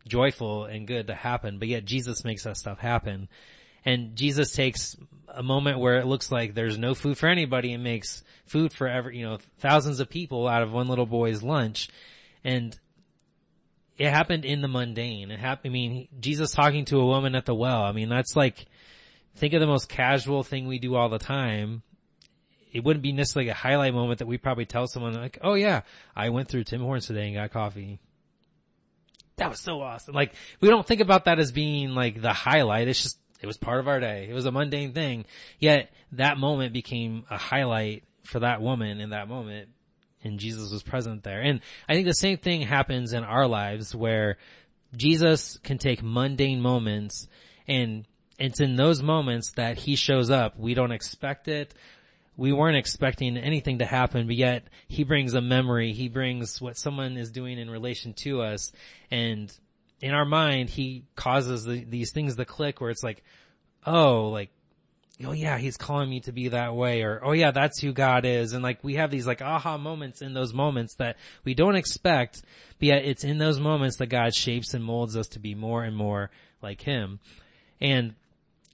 joyful 0.08 0.64
and 0.64 0.88
good 0.88 1.08
to 1.08 1.14
happen, 1.14 1.60
but 1.60 1.68
yet 1.68 1.84
Jesus 1.84 2.24
makes 2.24 2.44
that 2.46 2.56
stuff 2.56 2.80
happen. 2.80 3.28
And 3.84 4.16
Jesus 4.16 4.54
takes 4.54 4.96
a 5.28 5.44
moment 5.44 5.80
where 5.80 5.98
it 5.98 6.08
looks 6.08 6.32
like 6.32 6.54
there's 6.54 6.78
no 6.78 6.96
food 6.96 7.18
for 7.18 7.28
anybody 7.28 7.74
and 7.74 7.84
makes 7.84 8.24
food 8.46 8.72
for 8.72 8.88
every, 8.88 9.18
you 9.18 9.26
know, 9.26 9.38
thousands 9.60 10.00
of 10.00 10.10
people 10.10 10.48
out 10.48 10.64
of 10.64 10.72
one 10.72 10.88
little 10.88 11.06
boy's 11.06 11.44
lunch. 11.44 11.90
And 12.44 12.78
it 13.98 14.10
happened 14.10 14.46
in 14.46 14.62
the 14.62 14.68
mundane. 14.68 15.32
It 15.32 15.40
happened, 15.40 15.72
I 15.72 15.74
mean, 15.74 16.08
Jesus 16.20 16.52
talking 16.52 16.86
to 16.86 17.00
a 17.00 17.06
woman 17.06 17.36
at 17.36 17.46
the 17.46 17.54
well. 17.54 17.84
I 17.84 17.92
mean, 17.92 18.10
that's 18.10 18.36
like, 18.36 18.66
think 19.36 19.54
of 19.54 19.60
the 19.60 19.68
most 19.68 19.90
casual 19.90 20.44
thing 20.44 20.68
we 20.68 20.80
do 20.80 20.96
all 20.96 21.10
the 21.10 21.20
time. 21.20 21.84
It 22.76 22.84
wouldn't 22.84 23.04
be 23.04 23.14
necessarily 23.14 23.50
a 23.50 23.54
highlight 23.54 23.94
moment 23.94 24.20
that 24.20 24.28
we 24.28 24.38
probably 24.38 24.66
tell 24.66 24.86
someone 24.86 25.14
like, 25.14 25.38
oh 25.42 25.54
yeah, 25.54 25.84
I 26.14 26.28
went 26.28 26.50
through 26.50 26.66
Tim 26.66 26.82
Hortons 26.82 27.08
today 27.08 27.28
and 27.28 27.36
got 27.36 27.52
coffee. 27.52 28.02
That 29.38 29.50
was 29.50 29.62
so 29.62 29.80
awesome. 29.80 30.14
Like, 30.14 30.34
we 30.60 30.68
don't 30.68 30.86
think 30.86 31.00
about 31.00 31.24
that 31.24 31.40
as 31.40 31.54
being 31.54 31.92
like 31.92 32.22
the 32.22 32.34
highlight. 32.34 32.90
It's 32.90 33.02
just, 33.02 33.18
it 33.42 33.48
was 33.48 33.56
part 33.56 33.80
of 33.80 33.88
our 33.88 34.02
day. 34.02 34.28
It 34.30 34.34
was 34.34 34.46
a 34.46 34.52
mundane 34.52 34.92
thing. 34.92 35.24
Yet 35.58 35.90
that 36.12 36.38
moment 36.38 36.74
became 36.74 37.24
a 37.30 37.38
highlight 37.38 38.04
for 38.24 38.42
that 38.42 38.62
woman 38.62 39.00
in 39.00 39.12
that 39.12 39.30
moment 39.30 39.70
and 40.22 40.38
Jesus 40.38 40.70
was 40.70 40.84
present 40.84 41.24
there. 41.24 41.40
And 41.40 41.62
I 41.88 41.94
think 41.94 42.08
the 42.08 42.14
same 42.14 42.38
thing 42.38 42.62
happens 42.64 43.14
in 43.14 43.24
our 43.24 43.48
lives 43.48 43.96
where 43.96 44.36
Jesus 44.98 45.58
can 45.64 45.78
take 45.78 46.04
mundane 46.04 46.60
moments 46.60 47.30
and 47.70 48.06
it's 48.38 48.60
in 48.60 48.76
those 48.76 49.02
moments 49.02 49.54
that 49.56 49.78
he 49.78 49.96
shows 49.96 50.30
up. 50.30 50.60
We 50.60 50.74
don't 50.74 50.92
expect 50.92 51.48
it. 51.48 51.74
We 52.38 52.52
weren't 52.52 52.78
expecting 52.78 53.38
anything 53.38 53.80
to 53.80 53.86
happen, 53.86 54.28
but 54.28 54.36
yet 54.36 54.64
he 54.88 55.04
brings 55.04 55.34
a 55.34 55.42
memory. 55.42 55.94
He 55.94 56.10
brings 56.10 56.62
what 56.62 56.78
someone 56.78 57.18
is 57.18 57.32
doing 57.32 57.58
in 57.58 57.70
relation 57.70 58.14
to 58.24 58.42
us. 58.42 58.72
And 59.10 59.52
in 60.02 60.12
our 60.12 60.26
mind, 60.26 60.70
he 60.70 61.06
causes 61.16 61.64
the, 61.64 61.84
these 61.84 62.12
things 62.12 62.36
to 62.36 62.46
click 62.46 62.82
where 62.82 62.90
it's 62.90 63.04
like, 63.04 63.24
oh, 63.86 64.30
like 64.30 64.50
oh 65.24 65.32
yeah, 65.32 65.58
he's 65.58 65.78
calling 65.78 66.10
me 66.10 66.20
to 66.22 66.32
be 66.32 66.50
that 66.50 66.76
way 66.76 67.04
or, 67.04 67.22
oh 67.24 67.32
yeah, 67.32 67.52
that's 67.52 67.80
who 67.80 67.94
God 67.94 68.26
is. 68.26 68.54
And 68.54 68.64
like 68.64 68.84
we 68.84 68.96
have 68.96 69.12
these 69.12 69.26
like 69.26 69.42
aha 69.42 69.78
moments 69.78 70.22
in 70.22 70.34
those 70.34 70.54
moments 70.54 70.96
that 70.96 71.18
we 71.44 71.54
don't 71.54 71.76
expect, 71.76 72.42
but 72.80 72.88
yet 72.88 73.06
it's 73.06 73.24
in 73.24 73.38
those 73.38 73.60
moments 73.60 73.98
that 73.98 74.08
God 74.08 74.36
shapes 74.36 74.74
and 74.74 74.84
molds 74.84 75.16
us 75.16 75.28
to 75.30 75.40
be 75.40 75.56
more 75.56 75.84
and 75.84 75.96
more 75.96 76.32
like 76.62 76.82
him. 76.82 77.20
And 77.80 78.16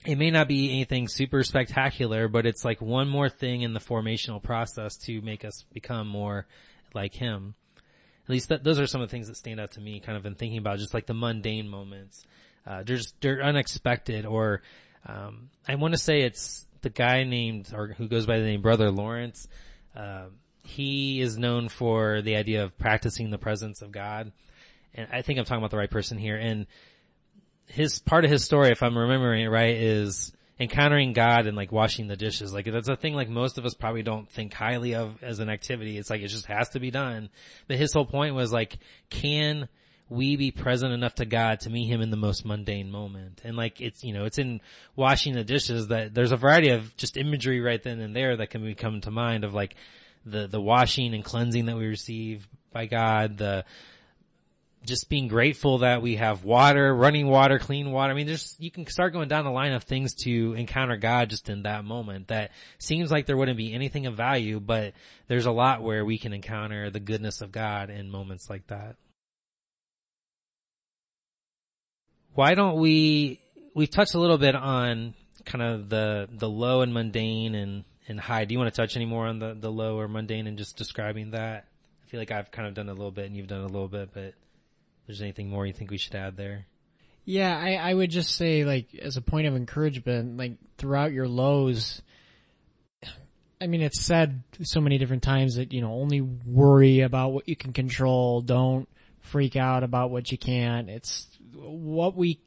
it 0.05 0.17
may 0.17 0.31
not 0.31 0.47
be 0.47 0.71
anything 0.71 1.07
super 1.07 1.43
spectacular, 1.43 2.27
but 2.27 2.45
it's 2.45 2.65
like 2.65 2.81
one 2.81 3.07
more 3.07 3.29
thing 3.29 3.61
in 3.61 3.73
the 3.73 3.79
formational 3.79 4.41
process 4.41 4.97
to 5.05 5.21
make 5.21 5.45
us 5.45 5.63
become 5.73 6.07
more 6.07 6.47
like 6.93 7.13
him. 7.13 7.55
At 8.25 8.29
least 8.29 8.49
that, 8.49 8.63
those 8.63 8.79
are 8.79 8.87
some 8.87 9.01
of 9.01 9.09
the 9.09 9.11
things 9.11 9.27
that 9.27 9.37
stand 9.37 9.59
out 9.59 9.71
to 9.71 9.81
me 9.81 9.99
kind 9.99 10.17
of 10.17 10.25
in 10.25 10.35
thinking 10.35 10.57
about 10.57 10.79
just 10.79 10.93
like 10.93 11.05
the 11.05 11.13
mundane 11.13 11.67
moments. 11.67 12.25
Uh, 12.65 12.83
they're 12.83 12.97
just, 12.97 13.19
they're 13.21 13.43
unexpected 13.43 14.25
or 14.25 14.61
um, 15.05 15.49
I 15.67 15.75
want 15.75 15.93
to 15.93 15.97
say 15.97 16.21
it's 16.21 16.67
the 16.81 16.89
guy 16.89 17.23
named, 17.23 17.71
or 17.73 17.87
who 17.87 18.07
goes 18.07 18.25
by 18.25 18.39
the 18.39 18.45
name 18.45 18.61
Brother 18.61 18.91
Lawrence. 18.91 19.47
Uh, 19.95 20.25
he 20.63 21.21
is 21.21 21.37
known 21.37 21.69
for 21.69 22.21
the 22.21 22.35
idea 22.35 22.63
of 22.63 22.77
practicing 22.77 23.29
the 23.29 23.37
presence 23.37 23.81
of 23.81 23.91
God. 23.91 24.31
And 24.93 25.07
I 25.11 25.21
think 25.21 25.39
I'm 25.39 25.45
talking 25.45 25.59
about 25.59 25.71
the 25.71 25.77
right 25.77 25.89
person 25.89 26.17
here. 26.17 26.37
And 26.37 26.67
his, 27.71 27.99
part 27.99 28.25
of 28.25 28.31
his 28.31 28.43
story, 28.43 28.69
if 28.69 28.83
I'm 28.83 28.97
remembering 28.97 29.43
it 29.43 29.49
right, 29.49 29.75
is 29.75 30.33
encountering 30.59 31.13
God 31.13 31.47
and 31.47 31.57
like 31.57 31.71
washing 31.71 32.07
the 32.07 32.15
dishes. 32.15 32.53
Like 32.53 32.65
that's 32.71 32.89
a 32.89 32.95
thing 32.95 33.15
like 33.15 33.29
most 33.29 33.57
of 33.57 33.65
us 33.65 33.73
probably 33.73 34.03
don't 34.03 34.29
think 34.29 34.53
highly 34.53 34.93
of 34.95 35.21
as 35.23 35.39
an 35.39 35.49
activity. 35.49 35.97
It's 35.97 36.09
like 36.09 36.21
it 36.21 36.27
just 36.27 36.45
has 36.45 36.69
to 36.69 36.79
be 36.79 36.91
done. 36.91 37.29
But 37.67 37.77
his 37.77 37.93
whole 37.93 38.05
point 38.05 38.35
was 38.35 38.53
like, 38.53 38.77
can 39.09 39.67
we 40.11 40.35
be 40.35 40.51
present 40.51 40.91
enough 40.91 41.15
to 41.15 41.25
God 41.25 41.61
to 41.61 41.69
meet 41.69 41.87
him 41.87 42.01
in 42.01 42.11
the 42.11 42.17
most 42.17 42.45
mundane 42.45 42.91
moment. 42.91 43.39
And 43.45 43.55
like 43.55 43.79
it's, 43.79 44.03
you 44.03 44.13
know, 44.13 44.25
it's 44.25 44.37
in 44.37 44.59
washing 44.93 45.33
the 45.35 45.45
dishes 45.45 45.87
that 45.87 46.13
there's 46.13 46.33
a 46.33 46.37
variety 46.37 46.69
of 46.71 46.95
just 46.97 47.15
imagery 47.15 47.61
right 47.61 47.81
then 47.81 48.01
and 48.01 48.13
there 48.13 48.35
that 48.35 48.49
can 48.49 48.61
be 48.61 48.75
come 48.75 48.99
to 49.01 49.09
mind 49.09 49.45
of 49.45 49.53
like 49.53 49.75
the, 50.25 50.47
the 50.47 50.59
washing 50.59 51.13
and 51.13 51.23
cleansing 51.23 51.67
that 51.67 51.77
we 51.77 51.85
receive 51.87 52.45
by 52.73 52.87
God, 52.87 53.37
the, 53.37 53.63
just 54.85 55.09
being 55.09 55.27
grateful 55.27 55.79
that 55.79 56.01
we 56.01 56.15
have 56.15 56.43
water, 56.43 56.93
running 56.95 57.27
water, 57.27 57.59
clean 57.59 57.91
water. 57.91 58.11
I 58.11 58.15
mean, 58.15 58.27
there's, 58.27 58.55
you 58.59 58.71
can 58.71 58.87
start 58.87 59.13
going 59.13 59.27
down 59.27 59.45
the 59.45 59.51
line 59.51 59.73
of 59.73 59.83
things 59.83 60.15
to 60.23 60.53
encounter 60.53 60.97
God 60.97 61.29
just 61.29 61.49
in 61.49 61.63
that 61.63 61.85
moment 61.85 62.29
that 62.29 62.51
seems 62.79 63.11
like 63.11 63.25
there 63.25 63.37
wouldn't 63.37 63.57
be 63.57 63.73
anything 63.73 64.07
of 64.07 64.15
value, 64.15 64.59
but 64.59 64.93
there's 65.27 65.45
a 65.45 65.51
lot 65.51 65.83
where 65.83 66.03
we 66.03 66.17
can 66.17 66.33
encounter 66.33 66.89
the 66.89 66.99
goodness 66.99 67.41
of 67.41 67.51
God 67.51 67.89
in 67.89 68.09
moments 68.09 68.49
like 68.49 68.67
that. 68.67 68.95
why 72.33 72.55
don't 72.55 72.79
we, 72.79 73.39
we've 73.73 73.89
touched 73.89 74.13
a 74.13 74.19
little 74.19 74.37
bit 74.37 74.55
on 74.55 75.13
kind 75.45 75.61
of 75.61 75.89
the, 75.89 76.29
the 76.31 76.49
low 76.49 76.81
and 76.81 76.93
mundane 76.93 77.55
and, 77.55 77.83
and 78.07 78.19
high. 78.19 78.45
Do 78.45 78.53
you 78.53 78.59
want 78.59 78.73
to 78.73 78.81
touch 78.81 78.95
any 78.95 79.05
more 79.05 79.27
on 79.27 79.39
the, 79.39 79.55
the 79.59 79.71
low 79.71 79.99
or 79.99 80.07
mundane 80.07 80.47
and 80.47 80.57
just 80.57 80.77
describing 80.77 81.31
that? 81.31 81.65
I 82.05 82.09
feel 82.09 82.19
like 82.19 82.31
I've 82.31 82.51
kind 82.51 82.67
of 82.67 82.73
done 82.73 82.89
a 82.89 82.93
little 82.93 83.11
bit 83.11 83.25
and 83.25 83.35
you've 83.35 83.47
done 83.47 83.61
a 83.61 83.67
little 83.67 83.87
bit, 83.87 84.09
but 84.13 84.33
there's 85.07 85.21
anything 85.21 85.49
more 85.49 85.65
you 85.65 85.73
think 85.73 85.91
we 85.91 85.97
should 85.97 86.15
add 86.15 86.37
there? 86.37 86.65
Yeah, 87.25 87.57
I, 87.57 87.75
I 87.75 87.93
would 87.93 88.09
just 88.09 88.35
say 88.35 88.65
like 88.65 88.95
as 88.95 89.17
a 89.17 89.21
point 89.21 89.47
of 89.47 89.55
encouragement, 89.55 90.37
like 90.37 90.53
throughout 90.77 91.11
your 91.11 91.27
lows, 91.27 92.01
I 93.59 93.67
mean, 93.67 93.81
it's 93.81 94.01
said 94.01 94.43
so 94.63 94.81
many 94.81 94.97
different 94.97 95.21
times 95.21 95.55
that, 95.55 95.71
you 95.71 95.81
know, 95.81 95.93
only 95.93 96.21
worry 96.21 97.01
about 97.01 97.29
what 97.33 97.47
you 97.47 97.55
can 97.55 97.73
control. 97.73 98.41
Don't 98.41 98.89
freak 99.19 99.55
out 99.55 99.83
about 99.83 100.09
what 100.09 100.31
you 100.31 100.37
can't. 100.37 100.89
It's 100.89 101.27
what 101.53 102.15
we 102.15 102.39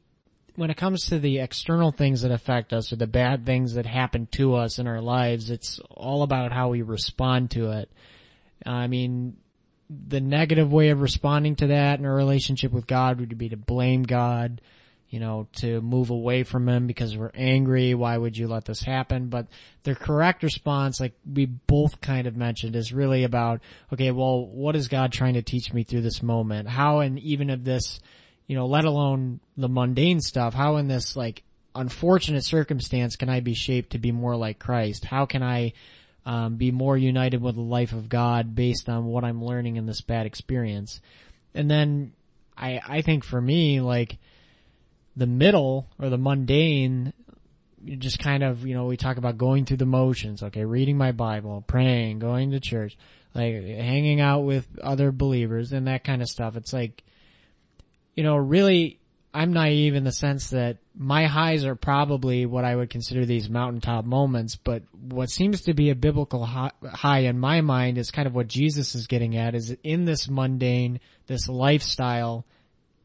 when 0.55 0.69
it 0.69 0.77
comes 0.77 1.07
to 1.07 1.19
the 1.19 1.39
external 1.39 1.91
things 1.91 2.21
that 2.21 2.31
affect 2.31 2.73
us 2.73 2.91
or 2.91 2.95
the 2.95 3.07
bad 3.07 3.45
things 3.45 3.75
that 3.75 3.85
happen 3.85 4.27
to 4.31 4.55
us 4.55 4.79
in 4.79 4.87
our 4.87 5.01
lives, 5.01 5.49
it's 5.49 5.79
all 5.89 6.23
about 6.23 6.51
how 6.51 6.69
we 6.69 6.81
respond 6.81 7.51
to 7.51 7.71
it. 7.71 7.91
I 8.65 8.87
mean, 8.87 9.37
the 9.89 10.21
negative 10.21 10.71
way 10.71 10.89
of 10.89 11.01
responding 11.01 11.55
to 11.57 11.67
that 11.67 11.99
in 11.99 12.05
our 12.05 12.15
relationship 12.15 12.71
with 12.71 12.87
God 12.87 13.19
would 13.19 13.37
be 13.37 13.49
to 13.49 13.57
blame 13.57 14.03
God, 14.03 14.61
you 15.09 15.19
know, 15.19 15.47
to 15.57 15.79
move 15.81 16.09
away 16.09 16.43
from 16.43 16.67
him 16.67 16.87
because 16.87 17.15
we're 17.15 17.31
angry. 17.35 17.93
Why 17.93 18.17
would 18.17 18.37
you 18.37 18.47
let 18.47 18.65
this 18.65 18.81
happen? 18.81 19.27
But 19.27 19.47
the 19.83 19.95
correct 19.95 20.41
response, 20.43 20.99
like 20.99 21.13
we 21.31 21.45
both 21.45 22.01
kind 22.01 22.25
of 22.25 22.35
mentioned, 22.35 22.75
is 22.75 22.91
really 22.91 23.23
about, 23.23 23.61
okay, 23.93 24.11
well, 24.11 24.45
what 24.45 24.75
is 24.75 24.87
God 24.87 25.11
trying 25.11 25.35
to 25.35 25.43
teach 25.43 25.71
me 25.71 25.83
through 25.83 26.01
this 26.01 26.23
moment? 26.23 26.67
How 26.67 26.99
and 26.99 27.19
even 27.19 27.49
of 27.51 27.63
this, 27.63 27.99
you 28.47 28.55
know, 28.55 28.65
let 28.65 28.85
alone 28.85 29.39
the 29.55 29.69
mundane 29.69 30.19
stuff, 30.19 30.53
how 30.55 30.77
in 30.77 30.87
this 30.87 31.15
like 31.15 31.43
unfortunate 31.75 32.43
circumstance 32.43 33.15
can 33.15 33.29
I 33.29 33.41
be 33.41 33.53
shaped 33.53 33.91
to 33.91 33.99
be 33.99 34.11
more 34.11 34.35
like 34.35 34.57
Christ? 34.57 35.05
How 35.05 35.25
can 35.25 35.43
I 35.43 35.73
um, 36.25 36.55
be 36.55 36.71
more 36.71 36.97
united 36.97 37.41
with 37.41 37.55
the 37.55 37.61
life 37.61 37.93
of 37.93 38.09
God 38.09 38.55
based 38.55 38.89
on 38.89 39.05
what 39.05 39.23
I'm 39.23 39.43
learning 39.43 39.75
in 39.75 39.85
this 39.85 40.01
bad 40.01 40.25
experience? 40.25 41.01
And 41.53 41.69
then 41.69 42.13
I 42.57 42.81
I 42.85 43.01
think 43.01 43.23
for 43.23 43.39
me 43.39 43.81
like 43.81 44.17
the 45.15 45.27
middle 45.27 45.87
or 45.99 46.09
the 46.09 46.17
mundane 46.17 47.13
you 47.85 47.95
just 47.95 48.19
kind 48.19 48.43
of, 48.43 48.65
you 48.65 48.73
know, 48.73 48.85
we 48.85 48.97
talk 48.97 49.17
about 49.17 49.37
going 49.37 49.65
through 49.65 49.77
the 49.77 49.85
motions, 49.85 50.41
okay, 50.41 50.65
reading 50.65 50.97
my 50.97 51.11
Bible, 51.11 51.63
praying, 51.67 52.19
going 52.19 52.51
to 52.51 52.59
church, 52.59 52.97
like 53.33 53.53
hanging 53.53 54.19
out 54.19 54.41
with 54.41 54.67
other 54.81 55.11
believers 55.11 55.71
and 55.71 55.87
that 55.87 56.03
kind 56.03 56.21
of 56.21 56.27
stuff. 56.27 56.55
It's 56.55 56.73
like, 56.73 57.03
you 58.15 58.23
know, 58.23 58.37
really, 58.37 58.99
I'm 59.35 59.51
naive 59.51 59.95
in 59.95 60.05
the 60.05 60.11
sense 60.11 60.51
that 60.51 60.77
my 60.95 61.25
highs 61.25 61.65
are 61.65 61.75
probably 61.75 62.45
what 62.45 62.63
I 62.63 62.75
would 62.75 62.89
consider 62.89 63.25
these 63.25 63.49
mountaintop 63.49 64.05
moments, 64.05 64.55
but 64.55 64.83
what 64.93 65.29
seems 65.29 65.61
to 65.63 65.73
be 65.73 65.89
a 65.89 65.95
biblical 65.95 66.45
high 66.45 67.19
in 67.19 67.37
my 67.37 67.59
mind 67.61 67.97
is 67.97 68.11
kind 68.11 68.27
of 68.27 68.33
what 68.33 68.47
Jesus 68.47 68.95
is 68.95 69.07
getting 69.07 69.35
at 69.35 69.53
is 69.53 69.75
in 69.83 70.05
this 70.05 70.29
mundane, 70.29 71.01
this 71.27 71.49
lifestyle, 71.49 72.45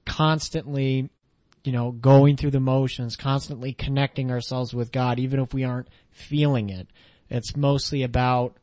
constantly 0.07 1.11
you 1.65 1.73
know, 1.73 1.91
going 1.91 2.37
through 2.37 2.53
the 2.53 2.61
motions, 2.61 3.17
constantly 3.17 3.73
connecting 3.73 4.31
ourselves 4.31 4.73
with 4.73 4.93
God, 4.93 5.19
even 5.19 5.41
if 5.41 5.53
we 5.53 5.65
aren't 5.65 5.89
feeling 6.11 6.71
it. 6.71 6.89
It's 7.29 7.57
mostly 7.57 8.03
about 8.03 8.57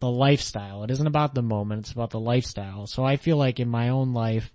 the 0.00 0.10
lifestyle. 0.10 0.84
It 0.84 0.90
isn't 0.90 1.06
about 1.06 1.34
the 1.34 1.42
moment, 1.42 1.80
it's 1.80 1.92
about 1.92 2.10
the 2.10 2.20
lifestyle. 2.20 2.86
So 2.86 3.04
I 3.04 3.16
feel 3.16 3.36
like 3.36 3.60
in 3.60 3.68
my 3.68 3.88
own 3.88 4.12
life, 4.12 4.52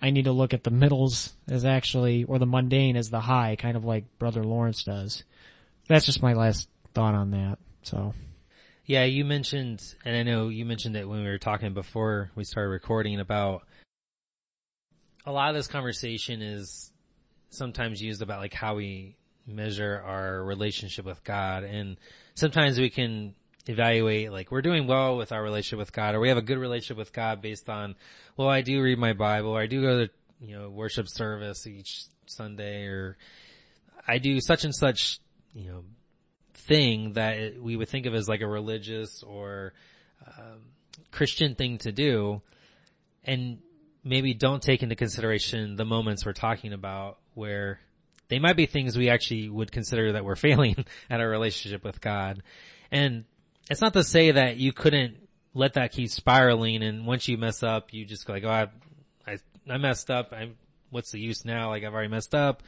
I 0.00 0.10
need 0.10 0.24
to 0.24 0.32
look 0.32 0.52
at 0.52 0.64
the 0.64 0.70
middles 0.70 1.32
as 1.48 1.64
actually, 1.64 2.24
or 2.24 2.38
the 2.38 2.46
mundane 2.46 2.96
as 2.96 3.10
the 3.10 3.20
high, 3.20 3.56
kind 3.56 3.76
of 3.76 3.84
like 3.84 4.04
Brother 4.18 4.44
Lawrence 4.44 4.84
does. 4.84 5.24
That's 5.88 6.06
just 6.06 6.22
my 6.22 6.34
last 6.34 6.68
thought 6.94 7.14
on 7.14 7.30
that, 7.30 7.58
so. 7.82 8.14
Yeah, 8.84 9.04
you 9.04 9.24
mentioned, 9.24 9.82
and 10.04 10.16
I 10.16 10.22
know 10.22 10.48
you 10.48 10.64
mentioned 10.64 10.96
it 10.96 11.08
when 11.08 11.20
we 11.20 11.28
were 11.28 11.38
talking 11.38 11.74
before 11.74 12.30
we 12.34 12.44
started 12.44 12.70
recording 12.70 13.18
about 13.20 13.62
a 15.24 15.32
lot 15.32 15.48
of 15.48 15.56
this 15.56 15.66
conversation 15.66 16.40
is 16.40 16.92
sometimes 17.50 18.00
used 18.00 18.22
about 18.22 18.40
like 18.40 18.54
how 18.54 18.76
we 18.76 19.16
measure 19.46 20.02
our 20.06 20.42
relationship 20.42 21.04
with 21.04 21.22
God 21.24 21.64
and 21.64 21.96
sometimes 22.34 22.78
we 22.78 22.90
can 22.90 23.34
evaluate 23.66 24.30
like 24.30 24.50
we're 24.50 24.62
doing 24.62 24.86
well 24.86 25.16
with 25.16 25.32
our 25.32 25.42
relationship 25.42 25.78
with 25.78 25.92
God 25.92 26.14
or 26.14 26.20
we 26.20 26.28
have 26.28 26.38
a 26.38 26.42
good 26.42 26.58
relationship 26.58 26.96
with 26.96 27.12
God 27.12 27.42
based 27.42 27.68
on 27.68 27.96
well 28.36 28.48
I 28.48 28.62
do 28.62 28.80
read 28.80 28.98
my 28.98 29.12
Bible 29.12 29.50
or 29.50 29.60
I 29.60 29.66
do 29.66 29.82
go 29.82 30.06
to 30.06 30.12
you 30.40 30.58
know 30.58 30.68
worship 30.70 31.08
service 31.08 31.66
each 31.66 32.04
Sunday 32.26 32.84
or 32.86 33.16
I 34.06 34.18
do 34.18 34.40
such 34.40 34.64
and 34.64 34.74
such 34.74 35.20
you 35.52 35.68
know 35.68 35.84
thing 36.54 37.14
that 37.14 37.60
we 37.60 37.76
would 37.76 37.88
think 37.88 38.06
of 38.06 38.14
as 38.14 38.28
like 38.28 38.40
a 38.40 38.46
religious 38.46 39.22
or 39.22 39.72
um, 40.26 40.60
Christian 41.10 41.54
thing 41.54 41.78
to 41.78 41.92
do 41.92 42.42
and 43.24 43.58
maybe 44.04 44.34
don't 44.34 44.62
take 44.62 44.82
into 44.82 44.94
consideration 44.94 45.76
the 45.76 45.84
moments 45.84 46.24
we're 46.24 46.32
talking 46.32 46.72
about 46.72 47.18
where 47.34 47.80
they 48.28 48.38
might 48.38 48.56
be 48.56 48.66
things 48.66 48.96
we 48.96 49.10
actually 49.10 49.48
would 49.48 49.72
consider 49.72 50.12
that 50.12 50.24
we're 50.24 50.36
failing 50.46 50.84
at 51.10 51.20
our 51.20 51.28
relationship 51.28 51.84
with 51.84 52.00
God. 52.00 52.42
And 52.90 53.24
it's 53.70 53.80
not 53.80 53.92
to 53.94 54.04
say 54.04 54.32
that 54.32 54.56
you 54.56 54.72
couldn't 54.72 55.16
let 55.54 55.74
that 55.74 55.92
keep 55.92 56.10
spiraling 56.10 56.82
and 56.82 57.06
once 57.06 57.28
you 57.28 57.38
mess 57.38 57.62
up, 57.62 57.92
you 57.92 58.04
just 58.04 58.26
go 58.26 58.34
like, 58.34 58.44
oh, 58.44 58.50
I, 58.50 58.68
I, 59.26 59.38
I 59.68 59.78
messed 59.78 60.10
up. 60.10 60.32
I, 60.32 60.50
what's 60.90 61.10
the 61.10 61.20
use 61.20 61.44
now? 61.44 61.70
Like 61.70 61.82
I've 61.82 61.94
already 61.94 62.08
messed 62.08 62.34
up. 62.34 62.62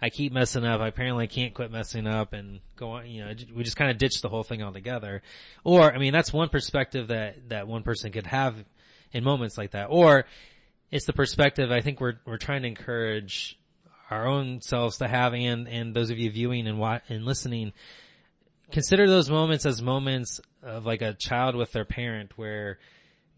I 0.00 0.10
keep 0.10 0.32
messing 0.32 0.64
up. 0.64 0.80
I 0.80 0.88
apparently 0.88 1.28
can't 1.28 1.54
quit 1.54 1.70
messing 1.70 2.08
up 2.08 2.32
and 2.32 2.58
go 2.74 2.90
on, 2.92 3.06
you 3.06 3.24
know, 3.24 3.32
we 3.54 3.62
just 3.62 3.76
kind 3.76 3.90
of 3.90 3.98
ditch 3.98 4.20
the 4.20 4.28
whole 4.28 4.42
thing 4.42 4.60
altogether. 4.62 5.22
Or, 5.62 5.92
I 5.92 5.98
mean, 5.98 6.12
that's 6.12 6.32
one 6.32 6.48
perspective 6.48 7.08
that, 7.08 7.48
that 7.50 7.68
one 7.68 7.84
person 7.84 8.10
could 8.10 8.26
have 8.26 8.56
in 9.12 9.22
moments 9.22 9.56
like 9.56 9.70
that. 9.70 9.86
Or 9.90 10.26
it's 10.90 11.06
the 11.06 11.12
perspective 11.12 11.70
I 11.70 11.80
think 11.80 12.00
we're, 12.00 12.14
we're 12.26 12.38
trying 12.38 12.62
to 12.62 12.68
encourage 12.68 13.56
our 14.10 14.26
own 14.26 14.60
selves 14.60 14.98
to 14.98 15.06
have 15.06 15.34
and, 15.34 15.68
and 15.68 15.94
those 15.94 16.10
of 16.10 16.18
you 16.18 16.30
viewing 16.30 16.66
and 16.66 17.00
and 17.08 17.24
listening, 17.24 17.72
consider 18.72 19.06
those 19.06 19.30
moments 19.30 19.66
as 19.66 19.80
moments 19.80 20.40
of 20.62 20.84
like 20.86 21.02
a 21.02 21.14
child 21.14 21.54
with 21.54 21.70
their 21.72 21.84
parent 21.84 22.32
where 22.36 22.78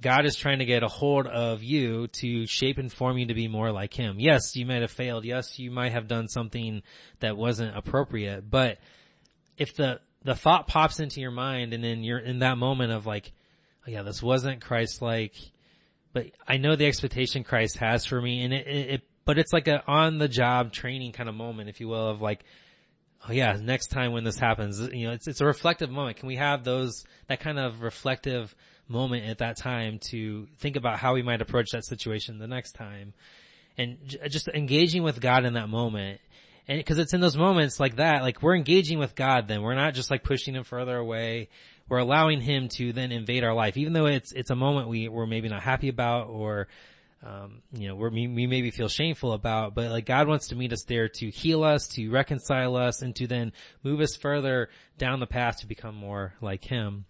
God 0.00 0.26
is 0.26 0.36
trying 0.36 0.58
to 0.58 0.64
get 0.64 0.82
a 0.82 0.88
hold 0.88 1.26
of 1.26 1.62
you 1.62 2.08
to 2.08 2.46
shape 2.46 2.78
and 2.78 2.92
form 2.92 3.18
you 3.18 3.26
to 3.26 3.34
be 3.34 3.48
more 3.48 3.70
like 3.72 3.94
Him. 3.94 4.16
Yes, 4.18 4.54
you 4.54 4.66
might 4.66 4.82
have 4.82 4.90
failed. 4.90 5.24
Yes, 5.24 5.58
you 5.58 5.70
might 5.70 5.92
have 5.92 6.08
done 6.08 6.28
something 6.28 6.82
that 7.20 7.36
wasn't 7.36 7.76
appropriate, 7.76 8.48
but 8.48 8.78
if 9.56 9.74
the, 9.76 10.00
the 10.22 10.34
thought 10.34 10.66
pops 10.66 11.00
into 11.00 11.20
your 11.20 11.30
mind 11.30 11.72
and 11.72 11.82
then 11.82 12.02
you're 12.02 12.18
in 12.18 12.40
that 12.40 12.58
moment 12.58 12.92
of 12.92 13.06
like, 13.06 13.32
oh 13.86 13.90
yeah, 13.90 14.02
this 14.02 14.22
wasn't 14.22 14.60
Christ-like, 14.60 15.34
but 16.12 16.26
I 16.46 16.56
know 16.56 16.76
the 16.76 16.86
expectation 16.86 17.44
Christ 17.44 17.78
has 17.78 18.04
for 18.04 18.20
me 18.20 18.42
and 18.42 18.52
it, 18.52 18.66
it, 18.66 18.90
it 18.90 19.02
but 19.24 19.38
it's 19.38 19.52
like 19.52 19.68
a 19.68 19.82
on 19.86 20.18
the 20.18 20.28
job 20.28 20.72
training 20.72 21.12
kind 21.12 21.28
of 21.28 21.34
moment, 21.34 21.68
if 21.68 21.80
you 21.80 21.88
will, 21.88 22.08
of 22.08 22.20
like, 22.20 22.44
oh 23.28 23.32
yeah, 23.32 23.56
next 23.60 23.88
time 23.88 24.12
when 24.12 24.24
this 24.24 24.38
happens, 24.38 24.80
you 24.92 25.06
know, 25.06 25.12
it's, 25.12 25.26
it's 25.26 25.40
a 25.40 25.46
reflective 25.46 25.90
moment. 25.90 26.18
Can 26.18 26.26
we 26.26 26.36
have 26.36 26.64
those, 26.64 27.04
that 27.28 27.40
kind 27.40 27.58
of 27.58 27.80
reflective 27.80 28.54
moment 28.88 29.26
at 29.26 29.38
that 29.38 29.56
time 29.56 29.98
to 30.10 30.46
think 30.58 30.76
about 30.76 30.98
how 30.98 31.14
we 31.14 31.22
might 31.22 31.40
approach 31.40 31.70
that 31.70 31.84
situation 31.84 32.38
the 32.38 32.46
next 32.46 32.72
time 32.72 33.14
and 33.78 33.96
j- 34.06 34.18
just 34.28 34.48
engaging 34.48 35.02
with 35.02 35.20
God 35.20 35.44
in 35.44 35.54
that 35.54 35.68
moment. 35.68 36.20
And 36.68 36.84
cause 36.84 36.98
it's 36.98 37.12
in 37.12 37.20
those 37.20 37.36
moments 37.36 37.80
like 37.80 37.96
that, 37.96 38.22
like 38.22 38.42
we're 38.42 38.56
engaging 38.56 38.98
with 38.98 39.14
God 39.14 39.48
then. 39.48 39.62
We're 39.62 39.74
not 39.74 39.94
just 39.94 40.10
like 40.10 40.22
pushing 40.22 40.54
him 40.54 40.64
further 40.64 40.96
away. 40.96 41.48
We're 41.88 41.98
allowing 41.98 42.40
him 42.40 42.68
to 42.76 42.92
then 42.92 43.12
invade 43.12 43.44
our 43.44 43.54
life, 43.54 43.76
even 43.76 43.92
though 43.92 44.06
it's, 44.06 44.32
it's 44.32 44.50
a 44.50 44.56
moment 44.56 44.88
we, 44.88 45.08
we're 45.08 45.26
maybe 45.26 45.48
not 45.48 45.62
happy 45.62 45.88
about 45.88 46.28
or, 46.28 46.68
um, 47.24 47.62
you 47.72 47.88
know, 47.88 47.96
we 47.96 48.28
we 48.28 48.46
maybe 48.46 48.70
feel 48.70 48.88
shameful 48.88 49.32
about, 49.32 49.74
but 49.74 49.90
like 49.90 50.04
God 50.04 50.28
wants 50.28 50.48
to 50.48 50.56
meet 50.56 50.72
us 50.74 50.82
there 50.82 51.08
to 51.08 51.30
heal 51.30 51.64
us, 51.64 51.88
to 51.88 52.10
reconcile 52.10 52.76
us, 52.76 53.00
and 53.00 53.16
to 53.16 53.26
then 53.26 53.52
move 53.82 54.00
us 54.00 54.14
further 54.14 54.68
down 54.98 55.20
the 55.20 55.26
path 55.26 55.60
to 55.60 55.66
become 55.66 55.94
more 55.94 56.34
like 56.42 56.64
Him. 56.64 57.06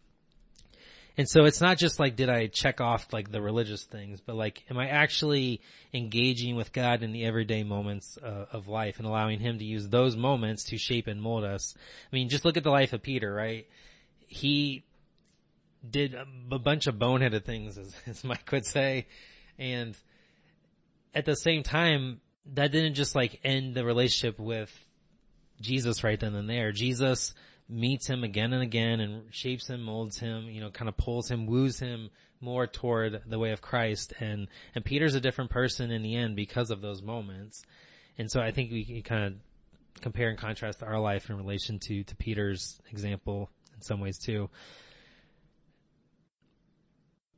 And 1.16 1.28
so 1.28 1.44
it's 1.44 1.60
not 1.60 1.78
just 1.78 1.98
like, 1.98 2.16
did 2.16 2.28
I 2.28 2.46
check 2.46 2.80
off 2.80 3.12
like 3.12 3.30
the 3.30 3.40
religious 3.40 3.84
things, 3.84 4.20
but 4.20 4.36
like, 4.36 4.64
am 4.70 4.78
I 4.78 4.88
actually 4.88 5.60
engaging 5.92 6.54
with 6.54 6.72
God 6.72 7.02
in 7.02 7.12
the 7.12 7.24
everyday 7.24 7.62
moments 7.62 8.16
uh, 8.22 8.46
of 8.52 8.68
life 8.68 8.98
and 8.98 9.06
allowing 9.06 9.40
Him 9.40 9.58
to 9.58 9.64
use 9.64 9.88
those 9.88 10.16
moments 10.16 10.64
to 10.64 10.78
shape 10.78 11.08
and 11.08 11.20
mold 11.20 11.44
us? 11.44 11.74
I 11.76 12.14
mean, 12.14 12.28
just 12.28 12.44
look 12.44 12.56
at 12.56 12.64
the 12.64 12.70
life 12.70 12.92
of 12.92 13.02
Peter, 13.02 13.32
right? 13.32 13.66
He 14.28 14.84
did 15.88 16.14
a 16.14 16.58
bunch 16.58 16.86
of 16.86 16.96
boneheaded 16.96 17.44
things, 17.44 17.78
as, 17.78 17.94
as 18.06 18.22
Mike 18.22 18.50
would 18.52 18.66
say 18.66 19.06
and 19.58 19.96
at 21.14 21.24
the 21.24 21.36
same 21.36 21.62
time, 21.62 22.20
that 22.54 22.72
didn't 22.72 22.94
just 22.94 23.14
like 23.14 23.40
end 23.44 23.74
the 23.74 23.84
relationship 23.84 24.38
with 24.38 24.72
Jesus 25.60 26.04
right 26.04 26.18
then 26.18 26.34
and 26.34 26.48
there. 26.48 26.72
Jesus 26.72 27.34
meets 27.68 28.06
him 28.06 28.24
again 28.24 28.52
and 28.52 28.62
again 28.62 29.00
and 29.00 29.22
shapes 29.30 29.68
him, 29.68 29.82
molds 29.82 30.18
him, 30.18 30.48
you 30.48 30.60
know, 30.60 30.70
kind 30.70 30.88
of 30.88 30.96
pulls 30.96 31.30
him, 31.30 31.46
woos 31.46 31.78
him 31.78 32.10
more 32.40 32.66
toward 32.66 33.22
the 33.26 33.38
way 33.38 33.52
of 33.52 33.62
Christ. 33.62 34.12
And, 34.20 34.48
and 34.74 34.84
Peter's 34.84 35.14
a 35.14 35.20
different 35.20 35.50
person 35.50 35.90
in 35.90 36.02
the 36.02 36.16
end 36.16 36.36
because 36.36 36.70
of 36.70 36.82
those 36.82 37.00
moments. 37.00 37.62
And 38.18 38.30
so 38.30 38.40
I 38.40 38.50
think 38.50 38.70
we 38.70 38.84
can 38.84 39.02
kind 39.02 39.24
of 39.24 40.00
compare 40.02 40.28
and 40.28 40.38
contrast 40.38 40.82
our 40.82 41.00
life 41.00 41.30
in 41.30 41.36
relation 41.36 41.78
to, 41.78 42.02
to 42.04 42.16
Peter's 42.16 42.80
example 42.90 43.50
in 43.74 43.80
some 43.80 44.00
ways 44.00 44.18
too 44.18 44.50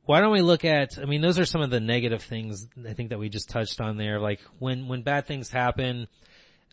why 0.07 0.21
don't 0.21 0.31
we 0.31 0.41
look 0.41 0.63
at, 0.63 0.97
I 0.97 1.03
mean, 1.03 1.19
those 1.21 1.37
are 1.37 1.45
some 1.45 1.61
of 1.61 1.69
the 1.69 1.81
negative 1.81 2.23
things 2.23 2.65
I 2.87 2.93
think 2.93 3.09
that 3.09 3.19
we 3.19 3.27
just 3.27 3.49
touched 3.49 3.81
on 3.81 3.97
there. 3.97 4.21
Like 4.21 4.39
when, 4.57 4.87
when 4.87 5.03
bad 5.03 5.27
things 5.27 5.49
happen 5.49 6.07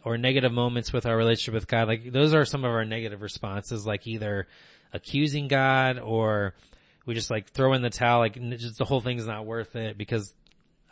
or 0.04 0.16
negative 0.16 0.52
moments 0.52 0.92
with 0.92 1.04
our 1.04 1.16
relationship 1.16 1.54
with 1.54 1.66
God, 1.66 1.88
like 1.88 2.12
those 2.12 2.32
are 2.32 2.44
some 2.44 2.64
of 2.64 2.70
our 2.70 2.84
negative 2.84 3.22
responses, 3.22 3.84
like 3.84 4.06
either 4.06 4.46
accusing 4.92 5.48
God 5.48 5.98
or 5.98 6.54
we 7.06 7.14
just 7.14 7.28
like 7.28 7.50
throw 7.50 7.72
in 7.72 7.82
the 7.82 7.90
towel, 7.90 8.20
like 8.20 8.40
just 8.56 8.78
the 8.78 8.84
whole 8.84 9.00
thing's 9.00 9.26
not 9.26 9.44
worth 9.44 9.74
it 9.74 9.98
because 9.98 10.32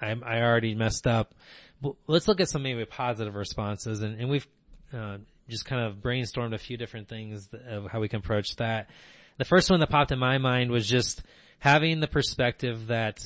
I'm, 0.01 0.25
I 0.25 0.43
already 0.43 0.75
messed 0.75 1.07
up. 1.07 1.37
But 1.81 1.95
let's 2.09 2.27
look 2.27 2.41
at 2.41 2.49
some 2.49 2.65
maybe 2.65 2.85
positive 2.85 3.37
responses 3.37 4.03
and, 4.03 4.21
and 4.21 4.29
we've, 4.29 4.49
uh, 4.93 5.19
just 5.49 5.65
kind 5.65 5.87
of 5.87 5.99
brainstormed 5.99 6.55
a 6.55 6.59
few 6.59 6.77
different 6.77 7.09
things 7.09 7.49
of 7.69 7.87
how 7.87 8.01
we 8.01 8.09
can 8.09 8.19
approach 8.19 8.57
that. 8.57 8.91
The 9.39 9.45
first 9.45 9.71
one 9.71 9.79
that 9.79 9.91
popped 9.91 10.11
in 10.11 10.19
my 10.19 10.39
mind 10.39 10.73
was 10.73 10.89
just, 10.89 11.23
having 11.63 12.01
the 12.01 12.09
perspective 12.09 12.89
that 12.89 13.21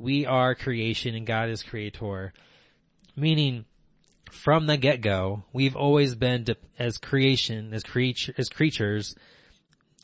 we 0.00 0.26
are 0.26 0.56
creation 0.56 1.14
and 1.14 1.24
God 1.24 1.48
is 1.48 1.62
creator. 1.62 2.32
Meaning, 3.14 3.66
from 4.32 4.66
the 4.66 4.76
get-go, 4.76 5.44
we've 5.52 5.76
always 5.76 6.16
been 6.16 6.42
de- 6.42 6.56
as 6.76 6.98
creation, 6.98 7.72
as 7.72 7.84
creature, 7.84 8.34
as 8.36 8.48
creatures, 8.48 9.14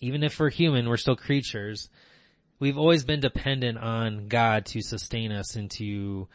even 0.01 0.23
if 0.23 0.39
we're 0.39 0.51
human, 0.51 0.89
we're 0.89 0.97
still 0.97 1.17
creatures. 1.17 1.89
We've 2.61 2.79
always 2.79 3.03
been 3.03 3.19
dependent 3.19 3.79
on 3.79 4.29
God 4.29 4.67
to 4.67 4.81
sustain 4.81 5.33
us 5.33 5.57
and 5.57 5.69
to, 5.73 6.29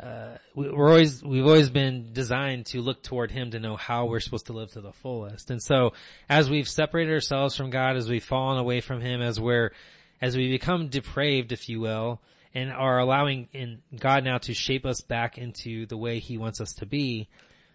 uh, 0.00 0.36
we're 0.54 0.88
always, 0.90 1.24
we've 1.24 1.44
always 1.44 1.70
been 1.70 2.10
designed 2.12 2.66
to 2.66 2.80
look 2.80 3.02
toward 3.02 3.32
Him 3.32 3.50
to 3.50 3.58
know 3.58 3.74
how 3.74 4.06
we're 4.06 4.20
supposed 4.20 4.46
to 4.46 4.52
live 4.52 4.70
to 4.74 4.80
the 4.80 4.92
fullest. 4.92 5.50
And 5.50 5.60
so, 5.60 5.92
as 6.28 6.48
we've 6.48 6.68
separated 6.68 7.12
ourselves 7.12 7.56
from 7.56 7.70
God, 7.70 7.96
as 7.96 8.08
we've 8.08 8.22
fallen 8.22 8.58
away 8.58 8.80
from 8.80 9.00
Him, 9.00 9.20
as 9.20 9.40
we're, 9.40 9.72
as 10.20 10.36
we 10.36 10.50
become 10.50 10.88
depraved, 10.88 11.52
if 11.52 11.68
you 11.68 11.80
will, 11.80 12.20
and 12.54 12.72
are 12.72 12.98
allowing 12.98 13.48
in 13.52 13.82
God 13.98 14.24
now 14.24 14.38
to 14.38 14.54
shape 14.54 14.86
us 14.86 15.00
back 15.00 15.38
into 15.38 15.86
the 15.86 15.96
way 15.96 16.18
He 16.18 16.38
wants 16.38 16.60
us 16.60 16.74
to 16.74 16.86
be, 16.86 17.28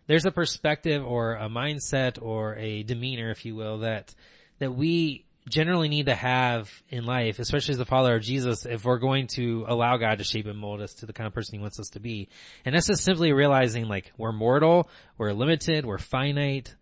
there's 0.08 0.26
a 0.26 0.32
perspective 0.32 1.06
or 1.06 1.36
a 1.36 1.50
mindset 1.50 2.18
or 2.20 2.56
a 2.56 2.82
demeanor, 2.84 3.30
if 3.30 3.46
you 3.46 3.56
will, 3.56 3.80
that, 3.80 4.16
that 4.58 4.74
we 4.74 5.26
generally 5.48 5.90
need 5.90 6.08
to 6.08 6.16
have 6.16 6.72
in 6.90 7.06
life, 7.06 7.40
especially 7.40 7.74
as 7.74 7.80
a 7.80 7.86
follower 7.86 8.16
of 8.16 8.24
Jesus, 8.24 8.66
if 8.66 8.86
we're 8.86 8.98
going 8.98 9.28
to 9.28 9.66
allow 9.68 9.98
God 9.98 10.18
to 10.20 10.24
shape 10.24 10.48
and 10.48 10.58
mold 10.58 10.82
us 10.82 10.96
to 10.96 11.06
the 11.06 11.14
kind 11.14 11.28
of 11.28 11.34
person 11.34 11.60
He 11.60 11.62
wants 11.62 11.80
us 11.80 11.90
to 11.90 12.00
be. 12.00 12.30
And 12.66 12.74
that's 12.74 12.88
just 12.88 13.04
simply 13.04 13.34
realizing 13.34 13.88
like 13.88 14.12
we're 14.18 14.32
mortal, 14.32 14.90
we're 15.18 15.34
limited, 15.34 15.86
we're 15.86 15.98
finite. 15.98 16.76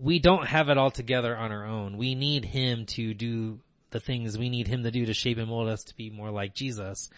We 0.00 0.18
don't 0.18 0.46
have 0.46 0.68
it 0.68 0.78
all 0.78 0.90
together 0.90 1.36
on 1.36 1.52
our 1.52 1.64
own. 1.64 1.96
We 1.96 2.14
need 2.14 2.44
Him 2.44 2.86
to 2.86 3.14
do 3.14 3.60
the 3.90 4.00
things 4.00 4.38
we 4.38 4.48
need 4.48 4.68
Him 4.68 4.82
to 4.82 4.90
do 4.90 5.06
to 5.06 5.14
shape 5.14 5.38
and 5.38 5.48
mold 5.48 5.68
us 5.68 5.84
to 5.84 5.96
be 5.96 6.10
more 6.10 6.30
like 6.30 6.54
Jesus. 6.54 7.10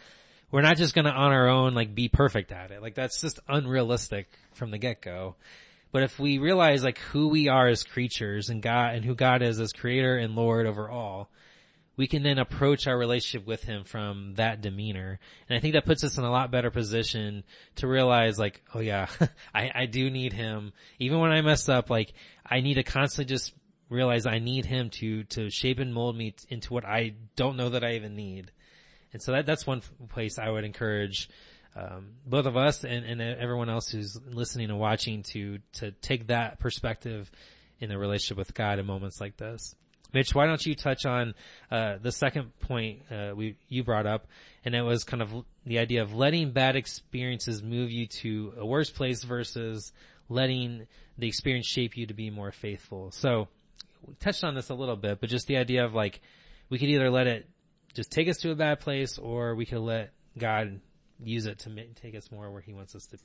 We're 0.50 0.62
not 0.62 0.76
just 0.76 0.94
gonna 0.94 1.10
on 1.10 1.32
our 1.32 1.48
own 1.48 1.74
like 1.74 1.94
be 1.94 2.08
perfect 2.08 2.52
at 2.52 2.70
it. 2.70 2.82
Like 2.82 2.94
that's 2.94 3.20
just 3.20 3.40
unrealistic 3.48 4.28
from 4.52 4.70
the 4.70 4.78
get-go. 4.78 5.36
But 5.92 6.02
if 6.02 6.18
we 6.18 6.38
realize 6.38 6.84
like 6.84 6.98
who 6.98 7.28
we 7.28 7.48
are 7.48 7.68
as 7.68 7.82
creatures 7.82 8.48
and 8.48 8.62
God 8.62 8.94
and 8.94 9.04
who 9.04 9.14
God 9.14 9.42
is 9.42 9.60
as 9.60 9.72
creator 9.72 10.16
and 10.16 10.34
Lord 10.34 10.66
over 10.66 10.88
all, 10.88 11.30
we 11.96 12.06
can 12.06 12.22
then 12.22 12.38
approach 12.38 12.86
our 12.86 12.96
relationship 12.96 13.46
with 13.46 13.62
him 13.62 13.84
from 13.84 14.34
that 14.36 14.62
demeanor. 14.62 15.18
And 15.48 15.56
I 15.56 15.60
think 15.60 15.74
that 15.74 15.84
puts 15.84 16.02
us 16.02 16.16
in 16.16 16.24
a 16.24 16.30
lot 16.30 16.50
better 16.50 16.70
position 16.70 17.44
to 17.76 17.86
realize 17.86 18.38
like, 18.38 18.62
oh 18.74 18.80
yeah, 18.80 19.08
I, 19.54 19.70
I 19.74 19.86
do 19.86 20.08
need 20.08 20.32
him. 20.32 20.72
Even 20.98 21.18
when 21.18 21.30
I 21.30 21.42
mess 21.42 21.68
up, 21.68 21.90
like 21.90 22.14
I 22.46 22.60
need 22.60 22.74
to 22.74 22.84
constantly 22.84 23.26
just 23.26 23.52
realize 23.90 24.24
I 24.24 24.38
need 24.38 24.64
him 24.64 24.88
to, 25.00 25.24
to 25.24 25.50
shape 25.50 25.78
and 25.78 25.92
mold 25.92 26.16
me 26.16 26.34
into 26.48 26.72
what 26.72 26.86
I 26.86 27.14
don't 27.36 27.56
know 27.56 27.70
that 27.70 27.84
I 27.84 27.96
even 27.96 28.14
need. 28.14 28.50
And 29.12 29.20
so 29.20 29.32
that, 29.32 29.44
that's 29.44 29.66
one 29.66 29.82
place 30.08 30.38
I 30.38 30.48
would 30.48 30.64
encourage 30.64 31.28
um, 31.76 32.12
both 32.26 32.46
of 32.46 32.56
us 32.56 32.84
and, 32.84 33.04
and 33.04 33.20
everyone 33.20 33.68
else 33.68 33.88
who's 33.88 34.18
listening 34.26 34.70
and 34.70 34.78
watching 34.78 35.22
to 35.32 35.58
to 35.74 35.92
take 35.92 36.28
that 36.28 36.58
perspective 36.58 37.30
in 37.78 37.88
the 37.88 37.98
relationship 37.98 38.38
with 38.38 38.54
God 38.54 38.78
in 38.78 38.86
moments 38.86 39.20
like 39.20 39.36
this. 39.36 39.74
Mitch, 40.12 40.34
why 40.34 40.46
don't 40.46 40.64
you 40.66 40.74
touch 40.74 41.06
on 41.06 41.34
uh, 41.70 41.96
the 42.02 42.10
second 42.10 42.58
point 42.60 43.02
uh, 43.10 43.32
we 43.34 43.56
you 43.68 43.84
brought 43.84 44.06
up, 44.06 44.26
and 44.64 44.74
it 44.74 44.82
was 44.82 45.04
kind 45.04 45.22
of 45.22 45.32
the 45.64 45.78
idea 45.78 46.02
of 46.02 46.14
letting 46.14 46.50
bad 46.50 46.74
experiences 46.74 47.62
move 47.62 47.90
you 47.90 48.06
to 48.06 48.52
a 48.58 48.66
worse 48.66 48.90
place 48.90 49.22
versus 49.22 49.92
letting 50.28 50.86
the 51.18 51.28
experience 51.28 51.66
shape 51.66 51.96
you 51.96 52.06
to 52.06 52.14
be 52.14 52.30
more 52.30 52.50
faithful. 52.50 53.12
So, 53.12 53.48
touched 54.20 54.44
on 54.44 54.54
this 54.54 54.70
a 54.70 54.74
little 54.74 54.96
bit, 54.96 55.20
but 55.20 55.28
just 55.28 55.46
the 55.46 55.56
idea 55.56 55.84
of 55.84 55.94
like 55.94 56.20
we 56.68 56.78
could 56.78 56.88
either 56.88 57.10
let 57.10 57.26
it 57.26 57.48
just 57.94 58.10
take 58.10 58.28
us 58.28 58.38
to 58.38 58.50
a 58.50 58.54
bad 58.54 58.80
place, 58.80 59.18
or 59.18 59.54
we 59.54 59.66
could 59.66 59.80
let 59.80 60.12
God 60.38 60.80
use 61.22 61.46
it 61.46 61.60
to 61.60 61.86
take 61.94 62.14
us 62.14 62.30
more 62.30 62.50
where 62.50 62.60
he 62.60 62.72
wants 62.72 62.94
us 62.94 63.06
to. 63.06 63.18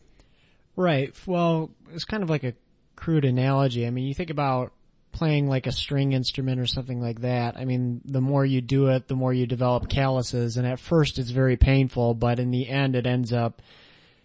Right. 0.76 1.14
Well, 1.26 1.72
it's 1.94 2.06
kind 2.06 2.24
of 2.24 2.30
like 2.30 2.44
a 2.44 2.54
crude 2.96 3.26
analogy. 3.26 3.86
I 3.86 3.90
mean, 3.90 4.06
you 4.06 4.14
think 4.14 4.30
about 4.30 4.74
playing 5.12 5.48
like 5.48 5.66
a 5.66 5.72
string 5.72 6.12
instrument 6.12 6.60
or 6.60 6.66
something 6.66 7.02
like 7.02 7.22
that. 7.22 7.56
I 7.58 7.64
mean, 7.64 8.02
the 8.04 8.22
more 8.22 8.46
you 8.46 8.60
do 8.60 8.88
it, 8.88 9.08
the 9.08 9.16
more 9.16 9.34
you 9.34 9.48
develop 9.48 9.88
calluses 9.88 10.58
and 10.58 10.68
at 10.68 10.80
first 10.80 11.18
it's 11.18 11.30
very 11.30 11.56
painful, 11.56 12.14
but 12.16 12.38
in 12.38 12.52
the 12.52 12.68
end 12.68 12.96
it 12.96 13.08
ends 13.08 13.32
up 13.32 13.62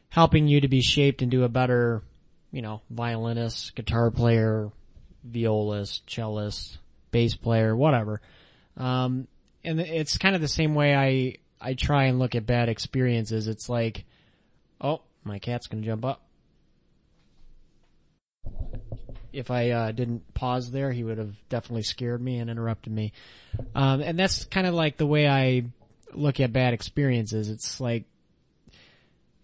helping 0.08 0.48
you 0.48 0.60
to 0.62 0.68
be 0.68 0.82
shaped 0.82 1.22
into 1.22 1.44
a 1.44 1.48
better, 1.48 2.02
you 2.50 2.60
know, 2.60 2.82
violinist, 2.90 3.76
guitar 3.76 4.10
player, 4.10 4.72
violist, 5.24 6.06
cellist, 6.06 6.78
bass 7.10 7.34
player, 7.36 7.74
whatever. 7.74 8.20
Um, 8.76 9.28
and 9.64 9.80
it's 9.80 10.18
kind 10.18 10.34
of 10.34 10.40
the 10.40 10.48
same 10.48 10.74
way 10.74 10.94
I 10.94 11.36
I 11.60 11.74
try 11.74 12.04
and 12.04 12.18
look 12.18 12.34
at 12.34 12.46
bad 12.46 12.68
experiences. 12.68 13.46
It's 13.46 13.68
like, 13.68 14.04
oh, 14.80 15.02
my 15.24 15.38
cat's 15.38 15.66
gonna 15.66 15.82
jump 15.82 16.04
up. 16.04 16.22
If 19.32 19.50
I 19.50 19.70
uh, 19.70 19.92
didn't 19.92 20.34
pause 20.34 20.70
there, 20.70 20.90
he 20.90 21.04
would 21.04 21.18
have 21.18 21.36
definitely 21.48 21.82
scared 21.82 22.20
me 22.20 22.38
and 22.38 22.50
interrupted 22.50 22.92
me. 22.92 23.12
Um, 23.74 24.00
and 24.00 24.18
that's 24.18 24.44
kind 24.44 24.66
of 24.66 24.74
like 24.74 24.96
the 24.96 25.06
way 25.06 25.28
I 25.28 25.66
look 26.12 26.40
at 26.40 26.52
bad 26.52 26.74
experiences. 26.74 27.48
It's 27.48 27.80
like, 27.80 28.04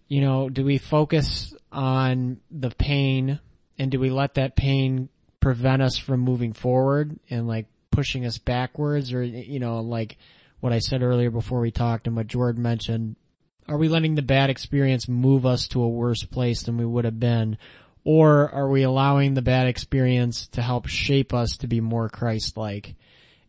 you 0.09 0.19
know, 0.19 0.49
do 0.49 0.65
we 0.65 0.77
focus 0.77 1.53
on 1.71 2.41
the 2.51 2.69
pain 2.71 3.39
and 3.77 3.91
do 3.91 3.99
we 3.99 4.09
let 4.09 4.33
that 4.33 4.55
pain 4.57 5.07
prevent 5.39 5.81
us 5.81 5.97
from 5.97 6.19
moving 6.19 6.53
forward 6.53 7.19
and 7.29 7.47
like 7.47 7.67
pushing 7.91 8.25
us 8.25 8.37
backwards 8.37 9.13
or, 9.13 9.23
you 9.23 9.59
know, 9.59 9.79
like, 9.79 10.17
what 10.59 10.73
I 10.73 10.79
said 10.79 11.03
earlier 11.03 11.29
before 11.29 11.59
we 11.59 11.71
talked 11.71 12.07
and 12.07 12.15
what 12.15 12.27
Jordan 12.27 12.63
mentioned. 12.63 13.15
Are 13.67 13.77
we 13.77 13.89
letting 13.89 14.15
the 14.15 14.21
bad 14.21 14.49
experience 14.49 15.07
move 15.07 15.45
us 15.45 15.67
to 15.69 15.83
a 15.83 15.87
worse 15.87 16.23
place 16.23 16.63
than 16.63 16.77
we 16.77 16.85
would 16.85 17.05
have 17.05 17.19
been? 17.19 17.57
Or 18.03 18.49
are 18.49 18.69
we 18.69 18.83
allowing 18.83 19.33
the 19.33 19.41
bad 19.41 19.67
experience 19.67 20.47
to 20.53 20.61
help 20.61 20.87
shape 20.87 21.33
us 21.33 21.57
to 21.57 21.67
be 21.67 21.81
more 21.81 22.09
Christ-like? 22.09 22.95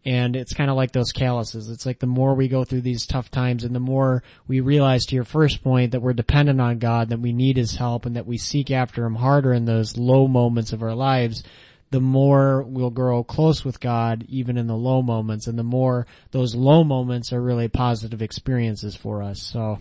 And 0.04 0.36
it's 0.36 0.52
kind 0.52 0.70
of 0.70 0.76
like 0.76 0.92
those 0.92 1.12
calluses. 1.12 1.68
It's 1.68 1.86
like 1.86 1.98
the 1.98 2.06
more 2.06 2.34
we 2.34 2.48
go 2.48 2.64
through 2.64 2.80
these 2.82 3.06
tough 3.06 3.30
times 3.30 3.64
and 3.64 3.74
the 3.74 3.80
more 3.80 4.22
we 4.46 4.60
realize 4.60 5.06
to 5.06 5.14
your 5.14 5.24
first 5.24 5.62
point 5.62 5.92
that 5.92 6.02
we're 6.02 6.12
dependent 6.12 6.60
on 6.60 6.78
God, 6.78 7.10
that 7.10 7.20
we 7.20 7.32
need 7.32 7.56
His 7.56 7.76
help 7.76 8.04
and 8.04 8.16
that 8.16 8.26
we 8.26 8.36
seek 8.36 8.70
after 8.70 9.04
Him 9.04 9.14
harder 9.14 9.52
in 9.52 9.64
those 9.64 9.96
low 9.96 10.26
moments 10.28 10.72
of 10.72 10.82
our 10.82 10.94
lives, 10.94 11.42
the 11.90 12.00
more 12.00 12.62
we'll 12.62 12.90
grow 12.90 13.24
close 13.24 13.64
with 13.64 13.80
God 13.80 14.24
even 14.28 14.58
in 14.58 14.66
the 14.66 14.76
low 14.76 15.02
moments 15.02 15.46
and 15.46 15.58
the 15.58 15.62
more 15.62 16.06
those 16.30 16.54
low 16.54 16.84
moments 16.84 17.32
are 17.32 17.40
really 17.40 17.68
positive 17.68 18.22
experiences 18.22 18.94
for 18.94 19.22
us. 19.22 19.42
So 19.42 19.78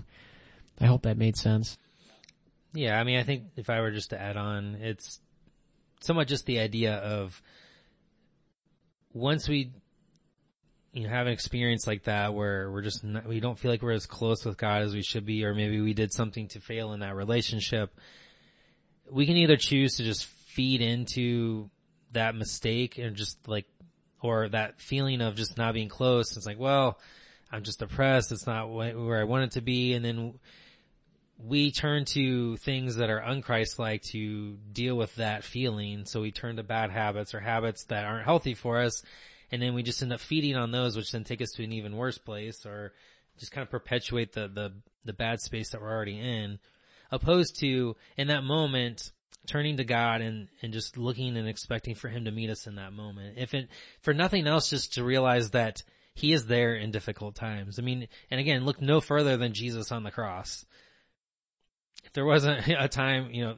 I 0.80 0.86
hope 0.86 1.04
that 1.04 1.18
made 1.18 1.38
sense. 1.38 1.78
Yeah, 2.74 3.00
I 3.00 3.04
mean, 3.04 3.18
I 3.18 3.24
think 3.24 3.44
if 3.56 3.70
I 3.70 3.82
were 3.82 3.92
just 3.92 4.12
to 4.12 4.22
add 4.22 4.38
on, 4.38 4.76
it's 4.76 5.20
somewhat 6.02 6.28
just 6.28 6.46
the 6.46 6.60
idea 6.60 6.96
of 6.96 7.42
once 9.14 9.50
we 9.50 9.72
you 10.94 11.04
know 11.04 11.10
have 11.10 11.28
an 11.28 11.34
experience 11.34 11.88
like 11.88 12.04
that 12.04 12.34
where 12.34 12.72
we're 12.72 12.82
just 12.82 13.04
not, 13.04 13.26
we 13.26 13.40
don't 13.40 13.58
feel 13.58 13.72
like 13.72 13.82
we're 13.82 13.92
as 13.92 14.06
close 14.06 14.46
with 14.46 14.58
God 14.58 14.84
as 14.84 14.94
we 14.94 15.02
should 15.02 15.26
be 15.26 15.44
or 15.44 15.54
maybe 15.54 15.82
we 15.82 15.94
did 15.94 16.14
something 16.14 16.48
to 16.50 16.60
fail 16.60 16.94
in 16.94 17.02
that 17.02 17.16
relationship 17.16 17.94
we 19.10 19.26
can 19.26 19.38
either 19.38 19.58
choose 19.58 19.96
to 19.96 20.04
just 20.04 20.26
feed 20.26 20.82
into 20.82 21.70
that 22.12 22.36
mistake 22.36 22.98
and 22.98 23.16
just 23.16 23.48
like, 23.48 23.66
or 24.22 24.50
that 24.50 24.82
feeling 24.82 25.22
of 25.22 25.36
just 25.36 25.58
not 25.58 25.74
being 25.74 25.90
close. 25.90 26.36
It's 26.36 26.46
like, 26.46 26.60
well, 26.60 27.00
I'm 27.52 27.64
just 27.64 27.80
depressed. 27.80 28.32
It's 28.32 28.48
not 28.48 28.72
where 28.72 29.20
I 29.20 29.26
want 29.26 29.46
it 29.46 29.52
to 29.52 29.62
be. 29.62 29.94
And 29.94 30.04
then 30.04 30.40
we 31.38 31.72
turn 31.72 32.06
to 32.06 32.58
things 32.58 32.96
that 32.96 33.10
are 33.10 33.22
unchrist-like 33.22 34.02
to 34.12 34.58
deal 34.72 34.96
with 34.96 35.16
that 35.16 35.44
feeling. 35.44 36.06
So 36.06 36.22
we 36.22 36.32
turn 36.32 36.56
to 36.56 36.64
bad 36.64 36.90
habits 36.90 37.36
or 37.36 37.40
habits 37.40 37.86
that 37.86 38.06
aren't 38.06 38.26
healthy 38.26 38.56
for 38.56 38.80
us. 38.80 39.04
And 39.52 39.62
then 39.62 39.76
we 39.76 39.84
just 39.84 40.02
end 40.02 40.12
up 40.12 40.20
feeding 40.20 40.56
on 40.56 40.72
those, 40.72 40.98
which 40.98 41.12
then 41.12 41.24
take 41.24 41.42
us 41.42 41.52
to 41.52 41.64
an 41.64 41.72
even 41.72 41.96
worse 41.96 42.18
place 42.18 42.66
or 42.66 42.94
just 43.38 43.52
kind 43.52 43.64
of 43.64 43.70
perpetuate 43.70 44.34
the, 44.34 44.48
the, 44.48 44.74
the 45.06 45.14
bad 45.14 45.40
space 45.40 45.70
that 45.70 45.82
we're 45.82 45.94
already 45.94 46.20
in. 46.20 46.60
Opposed 47.12 47.60
to, 47.60 47.96
in 48.18 48.28
that 48.28 48.44
moment, 48.44 49.12
turning 49.48 49.78
to 49.78 49.84
God 49.84 50.22
and, 50.22 50.48
and 50.62 50.74
just 50.74 50.98
looking 50.98 51.38
and 51.38 51.48
expecting 51.48 51.96
for 51.96 52.10
Him 52.10 52.26
to 52.26 52.32
meet 52.32 52.50
us 52.50 52.68
in 52.68 52.76
that 52.76 52.94
moment. 52.94 53.38
If 53.38 53.54
it, 53.54 53.70
for 54.02 54.14
nothing 54.14 54.48
else, 54.48 54.70
just 54.70 54.94
to 54.94 55.04
realize 55.04 55.52
that 55.52 55.84
He 56.14 56.34
is 56.34 56.46
there 56.46 56.76
in 56.76 56.92
difficult 56.92 57.36
times. 57.36 57.80
I 57.80 57.82
mean, 57.82 58.08
and 58.30 58.40
again, 58.40 58.66
look 58.66 58.82
no 58.82 59.02
further 59.02 59.38
than 59.38 59.54
Jesus 59.54 59.92
on 59.92 60.04
the 60.04 60.12
cross. 60.12 60.66
If 62.06 62.14
there 62.14 62.26
wasn't 62.26 62.68
a 62.80 62.88
time, 62.88 63.32
you 63.32 63.46
know, 63.46 63.56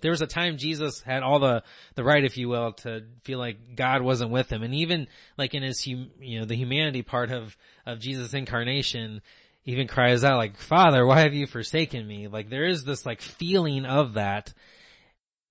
there 0.00 0.10
was 0.10 0.22
a 0.22 0.26
time 0.26 0.58
Jesus 0.58 1.00
had 1.00 1.22
all 1.22 1.38
the, 1.38 1.62
the 1.94 2.04
right, 2.04 2.24
if 2.24 2.36
you 2.36 2.48
will, 2.48 2.72
to 2.72 3.04
feel 3.22 3.38
like 3.38 3.76
God 3.76 4.02
wasn't 4.02 4.30
with 4.30 4.50
him. 4.50 4.62
And 4.62 4.74
even 4.74 5.08
like 5.38 5.54
in 5.54 5.62
his, 5.62 5.84
hum, 5.84 6.10
you 6.20 6.38
know, 6.38 6.44
the 6.44 6.54
humanity 6.54 7.02
part 7.02 7.30
of, 7.30 7.56
of 7.86 7.98
Jesus 7.98 8.34
incarnation, 8.34 9.22
even 9.64 9.88
cries 9.88 10.22
out 10.22 10.36
like, 10.36 10.56
Father, 10.58 11.04
why 11.04 11.20
have 11.20 11.34
you 11.34 11.46
forsaken 11.46 12.06
me? 12.06 12.28
Like 12.28 12.50
there 12.50 12.66
is 12.66 12.84
this 12.84 13.04
like 13.04 13.20
feeling 13.20 13.84
of 13.84 14.14
that 14.14 14.52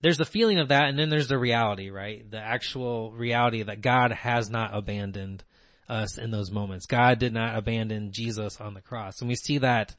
there's 0.01 0.17
the 0.17 0.25
feeling 0.25 0.59
of 0.59 0.69
that 0.69 0.89
and 0.89 0.99
then 0.99 1.09
there's 1.09 1.27
the 1.27 1.37
reality, 1.37 1.89
right? 1.89 2.29
The 2.29 2.39
actual 2.39 3.11
reality 3.11 3.63
that 3.63 3.81
God 3.81 4.11
has 4.11 4.49
not 4.49 4.75
abandoned 4.75 5.43
us 5.87 6.17
in 6.17 6.31
those 6.31 6.51
moments. 6.51 6.85
God 6.85 7.19
did 7.19 7.33
not 7.33 7.55
abandon 7.55 8.11
Jesus 8.11 8.59
on 8.59 8.73
the 8.73 8.81
cross. 8.81 9.19
And 9.19 9.29
we 9.29 9.35
see 9.35 9.59
that 9.59 9.95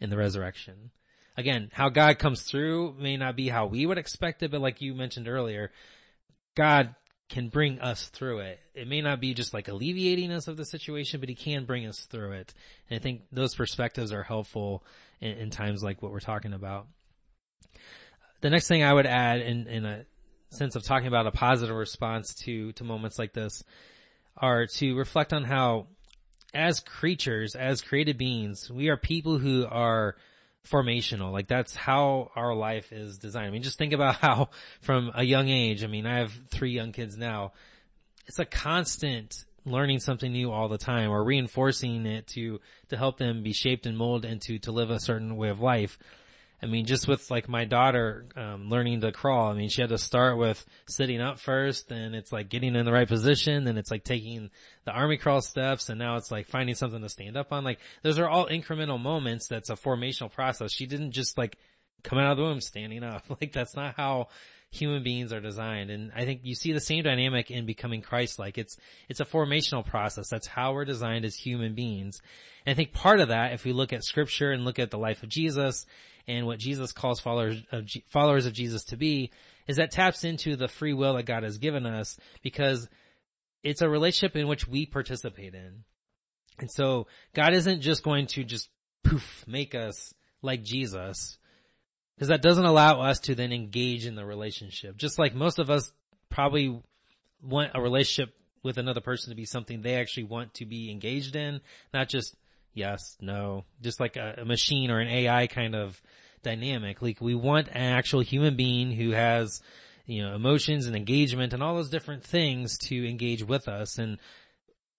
in 0.00 0.10
the 0.10 0.16
resurrection. 0.16 0.90
again, 1.36 1.70
how 1.72 1.90
God 1.90 2.18
comes 2.18 2.42
through 2.42 2.94
may 2.98 3.16
not 3.16 3.36
be 3.36 3.48
how 3.48 3.66
we 3.66 3.84
would 3.84 3.98
expect 3.98 4.42
it, 4.42 4.50
but 4.50 4.60
like 4.60 4.80
you 4.80 4.94
mentioned 4.94 5.28
earlier, 5.28 5.70
God 6.54 6.94
can 7.28 7.48
bring 7.48 7.80
us 7.80 8.08
through 8.08 8.38
it. 8.38 8.60
It 8.74 8.88
may 8.88 9.00
not 9.00 9.20
be 9.20 9.34
just 9.34 9.52
like 9.52 9.68
alleviating 9.68 10.32
us 10.32 10.48
of 10.48 10.56
the 10.56 10.64
situation, 10.64 11.20
but 11.20 11.28
he 11.28 11.34
can 11.34 11.64
bring 11.64 11.86
us 11.86 12.06
through 12.10 12.32
it. 12.32 12.54
And 12.88 12.98
I 12.98 13.02
think 13.02 13.22
those 13.32 13.54
perspectives 13.54 14.12
are 14.12 14.22
helpful 14.22 14.84
in, 15.20 15.32
in 15.32 15.50
times 15.50 15.82
like 15.82 16.02
what 16.02 16.12
we're 16.12 16.20
talking 16.20 16.52
about. 16.52 16.86
The 18.40 18.50
next 18.50 18.68
thing 18.68 18.82
I 18.82 18.92
would 18.92 19.06
add 19.06 19.40
in, 19.40 19.66
in 19.66 19.84
a 19.84 20.04
sense 20.50 20.76
of 20.76 20.84
talking 20.84 21.08
about 21.08 21.26
a 21.26 21.30
positive 21.30 21.76
response 21.76 22.34
to, 22.44 22.72
to 22.72 22.84
moments 22.84 23.18
like 23.18 23.32
this 23.32 23.62
are 24.36 24.66
to 24.66 24.96
reflect 24.96 25.32
on 25.32 25.44
how 25.44 25.86
as 26.54 26.80
creatures, 26.80 27.54
as 27.54 27.80
created 27.80 28.18
beings, 28.18 28.70
we 28.70 28.88
are 28.88 28.96
people 28.96 29.38
who 29.38 29.66
are 29.66 30.16
formational. 30.66 31.32
Like 31.32 31.48
that's 31.48 31.74
how 31.74 32.30
our 32.34 32.54
life 32.54 32.92
is 32.92 33.18
designed. 33.18 33.46
I 33.46 33.50
mean, 33.50 33.62
just 33.62 33.78
think 33.78 33.92
about 33.92 34.16
how 34.20 34.50
from 34.80 35.12
a 35.14 35.22
young 35.22 35.48
age, 35.48 35.84
I 35.84 35.86
mean, 35.86 36.06
I 36.06 36.18
have 36.18 36.32
three 36.50 36.72
young 36.72 36.92
kids 36.92 37.16
now. 37.16 37.52
It's 38.26 38.38
a 38.38 38.44
constant 38.44 39.44
learning 39.64 39.98
something 39.98 40.32
new 40.32 40.50
all 40.50 40.68
the 40.68 40.78
time 40.78 41.10
or 41.10 41.24
reinforcing 41.24 42.06
it 42.06 42.26
to, 42.28 42.60
to 42.88 42.96
help 42.96 43.18
them 43.18 43.42
be 43.42 43.52
shaped 43.52 43.86
and 43.86 43.96
molded 43.98 44.30
into, 44.30 44.58
to 44.60 44.72
live 44.72 44.90
a 44.90 45.00
certain 45.00 45.36
way 45.36 45.48
of 45.48 45.60
life. 45.60 45.98
I 46.62 46.66
mean, 46.66 46.86
just 46.86 47.06
with 47.06 47.30
like 47.30 47.48
my 47.48 47.66
daughter, 47.66 48.26
um, 48.34 48.70
learning 48.70 49.02
to 49.02 49.12
crawl, 49.12 49.50
I 49.50 49.54
mean, 49.54 49.68
she 49.68 49.82
had 49.82 49.90
to 49.90 49.98
start 49.98 50.38
with 50.38 50.64
sitting 50.86 51.20
up 51.20 51.38
first 51.38 51.90
and 51.92 52.14
it's 52.14 52.32
like 52.32 52.48
getting 52.48 52.74
in 52.74 52.86
the 52.86 52.92
right 52.92 53.06
position. 53.06 53.64
Then 53.64 53.76
it's 53.76 53.90
like 53.90 54.04
taking 54.04 54.50
the 54.84 54.92
army 54.92 55.18
crawl 55.18 55.42
steps 55.42 55.90
and 55.90 55.98
now 55.98 56.16
it's 56.16 56.30
like 56.30 56.46
finding 56.46 56.74
something 56.74 57.02
to 57.02 57.08
stand 57.10 57.36
up 57.36 57.52
on. 57.52 57.62
Like 57.62 57.78
those 58.02 58.18
are 58.18 58.28
all 58.28 58.46
incremental 58.48 59.00
moments. 59.00 59.48
That's 59.48 59.68
a 59.68 59.76
formational 59.76 60.32
process. 60.32 60.72
She 60.72 60.86
didn't 60.86 61.12
just 61.12 61.36
like 61.36 61.58
come 62.02 62.18
out 62.18 62.32
of 62.32 62.36
the 62.38 62.44
womb 62.44 62.60
standing 62.60 63.04
up. 63.04 63.24
Like 63.40 63.52
that's 63.52 63.76
not 63.76 63.94
how 63.96 64.28
human 64.70 65.02
beings 65.02 65.32
are 65.32 65.40
designed. 65.40 65.90
And 65.90 66.10
I 66.14 66.24
think 66.24 66.40
you 66.42 66.54
see 66.54 66.72
the 66.72 66.80
same 66.80 67.04
dynamic 67.04 67.50
in 67.50 67.66
becoming 67.66 68.02
Christ-like. 68.02 68.58
It's, 68.58 68.76
it's 69.08 69.20
a 69.20 69.24
formational 69.24 69.84
process. 69.84 70.28
That's 70.28 70.46
how 70.46 70.72
we're 70.72 70.84
designed 70.84 71.24
as 71.24 71.36
human 71.36 71.74
beings. 71.74 72.20
And 72.64 72.72
I 72.72 72.76
think 72.76 72.92
part 72.92 73.20
of 73.20 73.28
that, 73.28 73.52
if 73.52 73.64
we 73.64 73.72
look 73.72 73.92
at 73.92 74.04
scripture 74.04 74.52
and 74.52 74.64
look 74.64 74.78
at 74.78 74.90
the 74.90 74.98
life 74.98 75.22
of 75.22 75.28
Jesus 75.28 75.86
and 76.28 76.46
what 76.46 76.58
Jesus 76.58 76.92
calls 76.92 77.20
followers 77.20 77.62
of, 77.72 77.88
followers 78.08 78.46
of 78.46 78.52
Jesus 78.52 78.84
to 78.84 78.96
be, 78.96 79.30
is 79.66 79.76
that 79.76 79.90
taps 79.90 80.24
into 80.24 80.56
the 80.56 80.68
free 80.68 80.92
will 80.92 81.14
that 81.14 81.24
God 81.24 81.42
has 81.42 81.58
given 81.58 81.86
us 81.86 82.18
because 82.42 82.88
it's 83.62 83.82
a 83.82 83.88
relationship 83.88 84.36
in 84.36 84.48
which 84.48 84.66
we 84.66 84.86
participate 84.86 85.54
in. 85.54 85.84
And 86.58 86.70
so 86.70 87.06
God 87.34 87.52
isn't 87.52 87.80
just 87.80 88.02
going 88.02 88.26
to 88.28 88.44
just 88.44 88.68
poof, 89.04 89.44
make 89.46 89.74
us 89.74 90.14
like 90.42 90.62
Jesus 90.62 91.38
because 92.16 92.28
that 92.28 92.42
doesn't 92.42 92.64
allow 92.64 93.00
us 93.02 93.20
to 93.20 93.34
then 93.34 93.52
engage 93.52 94.06
in 94.06 94.14
the 94.14 94.24
relationship. 94.24 94.96
Just 94.96 95.18
like 95.18 95.34
most 95.34 95.58
of 95.58 95.68
us 95.68 95.92
probably 96.30 96.80
want 97.42 97.72
a 97.74 97.80
relationship 97.80 98.34
with 98.62 98.78
another 98.78 99.00
person 99.02 99.30
to 99.30 99.36
be 99.36 99.44
something 99.44 99.82
they 99.82 99.96
actually 99.96 100.24
want 100.24 100.54
to 100.54 100.64
be 100.64 100.90
engaged 100.90 101.36
in, 101.36 101.60
not 101.92 102.08
just 102.08 102.34
yes, 102.76 103.16
no, 103.20 103.64
just 103.80 103.98
like 103.98 104.16
a, 104.16 104.36
a 104.38 104.44
machine 104.44 104.90
or 104.90 105.00
an 105.00 105.08
AI 105.08 105.48
kind 105.48 105.74
of 105.74 106.00
dynamic. 106.42 107.02
Like 107.02 107.20
we 107.20 107.34
want 107.34 107.68
an 107.68 107.92
actual 107.92 108.20
human 108.20 108.54
being 108.54 108.92
who 108.92 109.10
has, 109.10 109.60
you 110.04 110.22
know, 110.22 110.34
emotions 110.34 110.86
and 110.86 110.94
engagement 110.94 111.52
and 111.52 111.62
all 111.62 111.74
those 111.74 111.88
different 111.88 112.22
things 112.22 112.78
to 112.78 113.08
engage 113.08 113.42
with 113.42 113.66
us. 113.66 113.98
And 113.98 114.18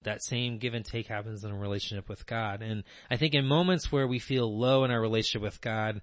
that 0.03 0.23
same 0.23 0.57
give 0.57 0.73
and 0.73 0.83
take 0.83 1.07
happens 1.07 1.43
in 1.43 1.51
a 1.51 1.57
relationship 1.57 2.09
with 2.09 2.25
God. 2.25 2.61
And 2.61 2.83
I 3.11 3.17
think 3.17 3.35
in 3.35 3.45
moments 3.45 3.91
where 3.91 4.07
we 4.07 4.19
feel 4.19 4.57
low 4.57 4.83
in 4.83 4.91
our 4.91 4.99
relationship 4.99 5.43
with 5.43 5.61
God, 5.61 6.01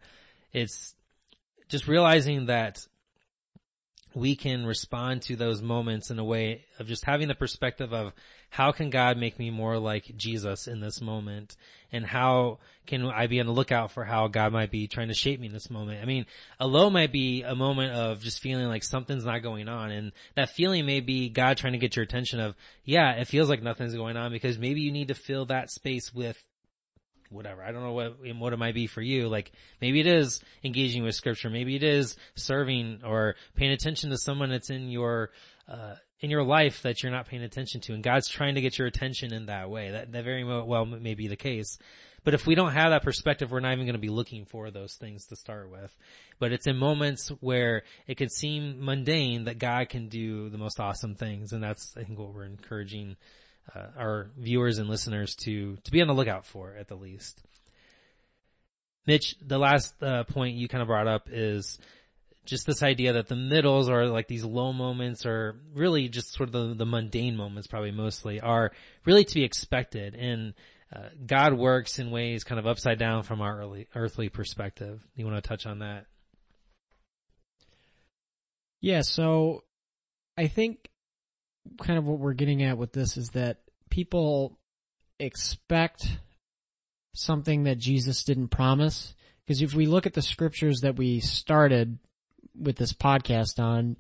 it's 0.52 0.94
just 1.68 1.88
realizing 1.88 2.46
that 2.46 2.86
we 4.14 4.36
can 4.36 4.64
respond 4.64 5.22
to 5.22 5.36
those 5.36 5.60
moments 5.60 6.10
in 6.10 6.18
a 6.18 6.24
way 6.24 6.64
of 6.78 6.86
just 6.86 7.04
having 7.04 7.28
the 7.28 7.34
perspective 7.34 7.92
of 7.92 8.12
how 8.48 8.70
can 8.70 8.90
God 8.90 9.18
make 9.18 9.38
me 9.38 9.50
more 9.50 9.78
like 9.78 10.16
Jesus 10.16 10.68
in 10.68 10.80
this 10.80 11.00
moment? 11.00 11.56
And 11.90 12.06
how 12.06 12.58
can 12.86 13.04
I 13.06 13.26
be 13.26 13.40
on 13.40 13.46
the 13.46 13.52
lookout 13.52 13.90
for 13.90 14.04
how 14.04 14.28
God 14.28 14.52
might 14.52 14.70
be 14.70 14.86
trying 14.86 15.08
to 15.08 15.14
shape 15.14 15.40
me 15.40 15.48
in 15.48 15.52
this 15.52 15.70
moment? 15.70 16.00
I 16.00 16.06
mean, 16.06 16.26
a 16.60 16.66
low 16.66 16.90
might 16.90 17.10
be 17.10 17.42
a 17.42 17.56
moment 17.56 17.92
of 17.92 18.20
just 18.20 18.40
feeling 18.40 18.68
like 18.68 18.84
something's 18.84 19.24
not 19.24 19.42
going 19.42 19.68
on. 19.68 19.90
And 19.90 20.12
that 20.36 20.50
feeling 20.50 20.86
may 20.86 21.00
be 21.00 21.28
God 21.28 21.56
trying 21.56 21.72
to 21.72 21.78
get 21.80 21.96
your 21.96 22.04
attention 22.04 22.38
of, 22.38 22.54
yeah, 22.84 23.14
it 23.14 23.26
feels 23.26 23.48
like 23.48 23.62
nothing's 23.62 23.96
going 23.96 24.16
on 24.16 24.30
because 24.30 24.58
maybe 24.58 24.80
you 24.80 24.92
need 24.92 25.08
to 25.08 25.14
fill 25.14 25.46
that 25.46 25.70
space 25.70 26.14
with 26.14 26.40
whatever. 27.34 27.62
I 27.62 27.72
don't 27.72 27.82
know 27.82 27.92
what 27.92 28.16
what 28.38 28.52
it 28.52 28.58
might 28.58 28.74
be 28.74 28.86
for 28.86 29.02
you. 29.02 29.28
Like 29.28 29.52
maybe 29.80 30.00
it 30.00 30.06
is 30.06 30.40
engaging 30.62 31.02
with 31.02 31.14
scripture. 31.14 31.50
Maybe 31.50 31.76
it 31.76 31.82
is 31.82 32.16
serving 32.34 33.00
or 33.04 33.36
paying 33.56 33.72
attention 33.72 34.10
to 34.10 34.18
someone 34.18 34.50
that's 34.50 34.70
in 34.70 34.88
your 34.88 35.30
uh, 35.68 35.94
in 36.20 36.30
your 36.30 36.44
life 36.44 36.82
that 36.82 37.02
you're 37.02 37.12
not 37.12 37.26
paying 37.26 37.42
attention 37.42 37.80
to, 37.82 37.92
and 37.92 38.02
God's 38.02 38.28
trying 38.28 38.54
to 38.54 38.60
get 38.60 38.78
your 38.78 38.86
attention 38.86 39.32
in 39.32 39.46
that 39.46 39.70
way. 39.70 39.90
That 39.90 40.12
that 40.12 40.24
very 40.24 40.44
well 40.44 40.86
may 40.86 41.14
be 41.14 41.28
the 41.28 41.36
case. 41.36 41.78
But 42.24 42.32
if 42.32 42.46
we 42.46 42.54
don't 42.54 42.72
have 42.72 42.90
that 42.90 43.02
perspective, 43.02 43.52
we're 43.52 43.60
not 43.60 43.74
even 43.74 43.84
going 43.84 43.94
to 43.94 43.98
be 43.98 44.08
looking 44.08 44.46
for 44.46 44.70
those 44.70 44.94
things 44.94 45.26
to 45.26 45.36
start 45.36 45.70
with. 45.70 45.94
But 46.38 46.52
it's 46.52 46.66
in 46.66 46.78
moments 46.78 47.28
where 47.40 47.82
it 48.06 48.16
can 48.16 48.30
seem 48.30 48.82
mundane 48.82 49.44
that 49.44 49.58
God 49.58 49.90
can 49.90 50.08
do 50.08 50.48
the 50.48 50.56
most 50.56 50.80
awesome 50.80 51.14
things, 51.14 51.52
and 51.52 51.62
that's 51.62 51.94
I 51.96 52.04
think 52.04 52.18
what 52.18 52.34
we're 52.34 52.44
encouraging 52.44 53.16
uh, 53.74 53.86
our 53.96 54.30
viewers 54.36 54.78
and 54.78 54.88
listeners 54.88 55.36
to 55.36 55.76
to 55.84 55.90
be 55.90 56.00
on 56.00 56.08
the 56.08 56.14
lookout 56.14 56.46
for 56.46 56.74
at 56.78 56.88
the 56.88 56.96
least. 56.96 57.42
Mitch, 59.06 59.36
the 59.40 59.58
last 59.58 60.02
uh, 60.02 60.24
point 60.24 60.56
you 60.56 60.66
kind 60.66 60.82
of 60.82 60.88
brought 60.88 61.06
up 61.06 61.28
is 61.30 61.78
just 62.46 62.66
this 62.66 62.82
idea 62.82 63.14
that 63.14 63.28
the 63.28 63.36
middles 63.36 63.88
are 63.88 64.06
like 64.06 64.28
these 64.28 64.44
low 64.44 64.72
moments 64.72 65.24
or 65.24 65.56
really 65.74 66.08
just 66.08 66.34
sort 66.34 66.48
of 66.48 66.52
the, 66.52 66.74
the 66.74 66.86
mundane 66.86 67.36
moments 67.36 67.66
probably 67.66 67.90
mostly 67.90 68.40
are 68.40 68.70
really 69.06 69.24
to 69.24 69.34
be 69.34 69.44
expected 69.44 70.14
and 70.14 70.54
uh, 70.94 71.08
God 71.26 71.54
works 71.54 71.98
in 71.98 72.10
ways 72.10 72.44
kind 72.44 72.58
of 72.58 72.66
upside 72.66 72.98
down 72.98 73.24
from 73.24 73.40
our 73.40 73.58
early, 73.58 73.88
earthly 73.94 74.28
perspective. 74.28 75.00
You 75.16 75.24
want 75.24 75.42
to 75.42 75.48
touch 75.48 75.66
on 75.66 75.80
that? 75.80 76.06
Yeah, 78.80 79.00
so 79.00 79.64
I 80.36 80.46
think 80.46 80.88
kind 81.82 81.98
of 81.98 82.06
what 82.06 82.18
we're 82.18 82.34
getting 82.34 82.62
at 82.62 82.78
with 82.78 82.92
this 82.92 83.16
is 83.16 83.30
that 83.30 83.58
people 83.90 84.58
expect 85.18 86.18
something 87.14 87.64
that 87.64 87.78
Jesus 87.78 88.24
didn't 88.24 88.48
promise. 88.48 89.14
Because 89.46 89.62
if 89.62 89.74
we 89.74 89.86
look 89.86 90.06
at 90.06 90.14
the 90.14 90.22
scriptures 90.22 90.80
that 90.80 90.96
we 90.96 91.20
started 91.20 91.98
with 92.58 92.76
this 92.76 92.92
podcast 92.92 93.58
on, 93.62 93.96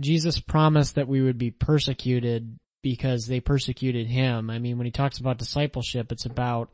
Jesus 0.00 0.40
promised 0.40 0.94
that 0.94 1.08
we 1.08 1.20
would 1.20 1.38
be 1.38 1.50
persecuted 1.50 2.58
because 2.82 3.26
they 3.26 3.40
persecuted 3.40 4.06
him. 4.06 4.50
I 4.50 4.58
mean, 4.58 4.78
when 4.78 4.86
he 4.86 4.92
talks 4.92 5.18
about 5.18 5.38
discipleship, 5.38 6.12
it's 6.12 6.26
about, 6.26 6.70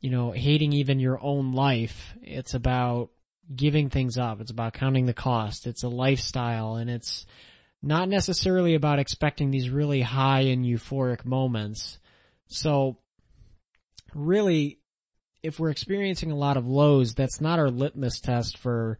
you 0.00 0.10
know, 0.10 0.32
hating 0.32 0.72
even 0.72 0.98
your 0.98 1.22
own 1.22 1.52
life. 1.52 2.14
It's 2.22 2.54
about 2.54 3.10
giving 3.54 3.90
things 3.90 4.16
up. 4.16 4.40
It's 4.40 4.50
about 4.50 4.72
counting 4.72 5.06
the 5.06 5.14
cost. 5.14 5.66
It's 5.66 5.82
a 5.82 5.88
lifestyle 5.88 6.76
and 6.76 6.88
it's, 6.90 7.26
not 7.84 8.08
necessarily 8.08 8.74
about 8.74 8.98
expecting 8.98 9.50
these 9.50 9.68
really 9.68 10.00
high 10.00 10.40
and 10.40 10.64
euphoric 10.64 11.24
moments. 11.26 11.98
So 12.46 12.96
really, 14.14 14.78
if 15.42 15.60
we're 15.60 15.70
experiencing 15.70 16.30
a 16.30 16.36
lot 16.36 16.56
of 16.56 16.66
lows, 16.66 17.14
that's 17.14 17.42
not 17.42 17.58
our 17.58 17.68
litmus 17.68 18.20
test 18.20 18.56
for, 18.56 18.98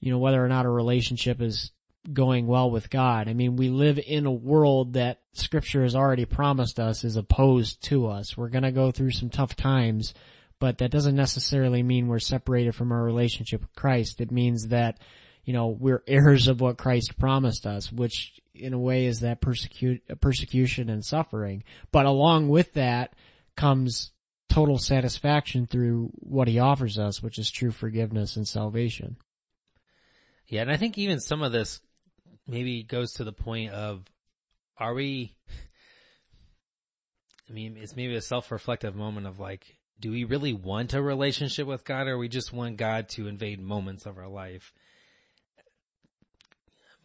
you 0.00 0.10
know, 0.10 0.18
whether 0.18 0.42
or 0.42 0.48
not 0.48 0.64
a 0.64 0.70
relationship 0.70 1.42
is 1.42 1.70
going 2.10 2.46
well 2.46 2.70
with 2.70 2.88
God. 2.88 3.28
I 3.28 3.34
mean, 3.34 3.56
we 3.56 3.68
live 3.68 3.98
in 3.98 4.24
a 4.24 4.32
world 4.32 4.94
that 4.94 5.20
scripture 5.34 5.82
has 5.82 5.94
already 5.94 6.24
promised 6.24 6.80
us 6.80 7.04
is 7.04 7.16
opposed 7.16 7.82
to 7.84 8.06
us. 8.06 8.38
We're 8.38 8.48
gonna 8.48 8.72
go 8.72 8.90
through 8.90 9.10
some 9.10 9.28
tough 9.28 9.54
times, 9.54 10.14
but 10.58 10.78
that 10.78 10.90
doesn't 10.90 11.16
necessarily 11.16 11.82
mean 11.82 12.08
we're 12.08 12.18
separated 12.20 12.74
from 12.74 12.90
our 12.90 13.02
relationship 13.02 13.60
with 13.60 13.74
Christ. 13.74 14.22
It 14.22 14.30
means 14.30 14.68
that 14.68 14.98
you 15.44 15.52
know, 15.52 15.68
we're 15.68 16.02
heirs 16.06 16.48
of 16.48 16.60
what 16.60 16.78
Christ 16.78 17.18
promised 17.18 17.66
us, 17.66 17.92
which 17.92 18.40
in 18.54 18.72
a 18.72 18.78
way 18.78 19.06
is 19.06 19.20
that 19.20 19.40
persecute, 19.40 20.02
persecution 20.20 20.88
and 20.88 21.04
suffering. 21.04 21.64
But 21.92 22.06
along 22.06 22.48
with 22.48 22.72
that 22.74 23.14
comes 23.56 24.12
total 24.48 24.78
satisfaction 24.78 25.66
through 25.66 26.10
what 26.14 26.48
he 26.48 26.58
offers 26.58 26.98
us, 26.98 27.22
which 27.22 27.38
is 27.38 27.50
true 27.50 27.72
forgiveness 27.72 28.36
and 28.36 28.46
salvation. 28.46 29.16
Yeah, 30.46 30.62
and 30.62 30.70
I 30.70 30.76
think 30.76 30.96
even 30.98 31.20
some 31.20 31.42
of 31.42 31.52
this 31.52 31.80
maybe 32.46 32.82
goes 32.82 33.14
to 33.14 33.24
the 33.24 33.32
point 33.32 33.72
of, 33.72 34.04
are 34.78 34.94
we, 34.94 35.34
I 37.48 37.52
mean, 37.52 37.76
it's 37.76 37.96
maybe 37.96 38.14
a 38.14 38.20
self-reflective 38.20 38.94
moment 38.94 39.26
of 39.26 39.40
like, 39.40 39.76
do 40.00 40.10
we 40.10 40.24
really 40.24 40.52
want 40.52 40.94
a 40.94 41.02
relationship 41.02 41.66
with 41.66 41.84
God 41.84 42.06
or 42.06 42.18
we 42.18 42.28
just 42.28 42.52
want 42.52 42.76
God 42.76 43.08
to 43.10 43.28
invade 43.28 43.60
moments 43.60 44.06
of 44.06 44.18
our 44.18 44.28
life? 44.28 44.72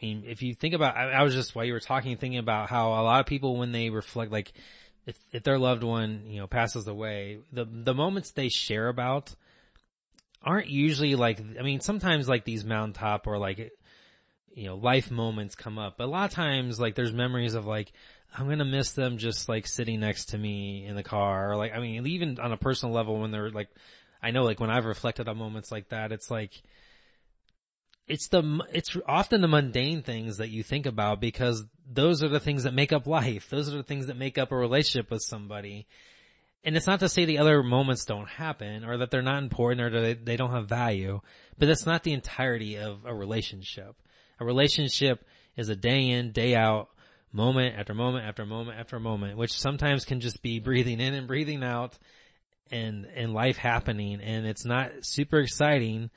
I 0.02 0.06
mean, 0.06 0.24
if 0.26 0.42
you 0.42 0.54
think 0.54 0.74
about, 0.74 0.96
I, 0.96 1.12
I, 1.12 1.24
was 1.24 1.34
just 1.34 1.56
while 1.56 1.66
you 1.66 1.74
were 1.74 1.80
talking, 1.80 2.16
thinking 2.16 2.40
about 2.40 2.70
how 2.70 2.90
a 2.90 3.04
lot 3.04 3.20
of 3.20 3.26
people 3.26 3.58
when 3.58 3.72
they 3.72 3.90
reflect, 3.90 4.32
like, 4.32 4.54
if 5.06 5.18
if 5.32 5.44
their 5.44 5.58
loved 5.58 5.84
one, 5.84 6.24
you 6.28 6.40
know, 6.40 6.48
passes 6.48 6.88
away, 6.88 7.40
the 7.52 7.66
the 7.66 7.94
moments 7.94 8.32
they 8.32 8.50
share 8.50 8.88
about 8.88 9.36
aren't 10.44 10.70
usually 10.70 11.16
like, 11.16 11.42
I 11.60 11.64
mean, 11.64 11.82
sometimes 11.82 12.30
like 12.30 12.46
these 12.46 12.64
mountaintop 12.64 13.28
or 13.28 13.38
like, 13.38 13.72
you 14.54 14.66
know, 14.66 14.76
life 14.76 15.12
moments 15.12 15.56
come 15.56 15.78
up, 15.78 15.98
but 15.98 16.06
a 16.06 16.12
lot 16.12 16.30
of 16.30 16.36
times 16.36 16.80
like 16.80 16.96
there's 16.96 17.14
memories 17.14 17.56
of 17.56 17.66
like, 17.66 17.92
I'm 18.38 18.48
gonna 18.48 18.66
miss 18.66 18.92
them 18.92 19.18
just 19.18 19.50
like 19.50 19.68
sitting 19.68 20.00
next 20.00 20.30
to 20.30 20.38
me 20.38 20.86
in 20.86 20.96
the 20.96 21.04
car 21.04 21.52
or 21.52 21.58
like, 21.58 21.74
I 21.74 21.80
mean, 21.80 22.08
even 22.08 22.40
on 22.40 22.52
a 22.52 22.58
personal 22.58 22.94
level 22.96 23.20
when 23.20 23.32
they're 23.32 23.50
like, 23.50 23.70
I 24.22 24.32
know 24.32 24.44
like 24.44 24.60
when 24.60 24.70
I've 24.70 24.86
reflected 24.86 25.28
on 25.28 25.38
moments 25.38 25.72
like 25.72 25.90
that, 25.90 26.12
it's 26.12 26.30
like, 26.32 26.54
it's 28.10 28.28
the, 28.28 28.66
it's 28.74 28.98
often 29.08 29.42
the 29.42 29.48
mundane 29.48 30.02
things 30.02 30.38
that 30.38 30.50
you 30.50 30.64
think 30.64 30.88
about 30.88 31.22
because 31.22 31.64
those 31.90 32.24
are 32.24 32.28
the 32.28 32.40
things 32.40 32.64
that 32.64 32.74
make 32.74 32.92
up 32.92 33.06
life. 33.06 33.50
Those 33.50 33.72
are 33.72 33.78
the 33.78 33.84
things 33.84 34.08
that 34.08 34.18
make 34.18 34.38
up 34.38 34.52
a 34.52 34.58
relationship 34.58 35.12
with 35.12 35.22
somebody. 35.22 35.88
And 36.64 36.76
it's 36.76 36.88
not 36.88 37.00
to 37.02 37.08
say 37.08 37.26
the 37.26 37.38
other 37.38 37.62
moments 37.62 38.06
don't 38.06 38.28
happen 38.28 38.84
or 38.84 38.98
that 38.98 39.12
they're 39.12 39.22
not 39.22 39.44
important 39.44 39.82
or 39.82 40.02
that 40.02 40.26
they 40.26 40.36
don't 40.36 40.52
have 40.52 40.68
value, 40.68 41.22
but 41.58 41.68
that's 41.68 41.86
not 41.86 42.04
the 42.04 42.14
entirety 42.14 42.78
of 42.78 43.06
a 43.06 43.14
relationship. 43.14 43.96
A 44.40 44.46
relationship 44.46 45.24
is 45.56 45.70
a 45.70 45.76
day 45.76 46.10
in, 46.10 46.32
day 46.32 46.56
out, 46.56 46.90
moment 47.32 47.76
after 47.78 47.94
moment 47.94 48.26
after 48.26 48.46
moment 48.46 48.80
after 48.80 49.00
moment, 49.00 49.38
which 49.38 49.54
sometimes 49.54 50.04
can 50.04 50.20
just 50.20 50.42
be 50.42 50.60
breathing 50.60 51.00
in 51.00 51.14
and 51.14 51.28
breathing 51.28 51.64
out 51.64 51.98
and, 52.72 53.06
and 53.16 53.34
life 53.34 53.58
happening 53.58 54.20
and 54.20 54.48
it's 54.48 54.66
not 54.66 54.92
super 55.02 55.38
exciting. 55.40 56.10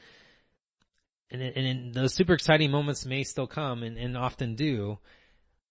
And, 1.32 1.42
and 1.42 1.94
those 1.94 2.14
super 2.14 2.34
exciting 2.34 2.70
moments 2.70 3.06
may 3.06 3.24
still 3.24 3.46
come 3.46 3.82
and, 3.82 3.96
and 3.96 4.16
often 4.16 4.54
do, 4.54 4.98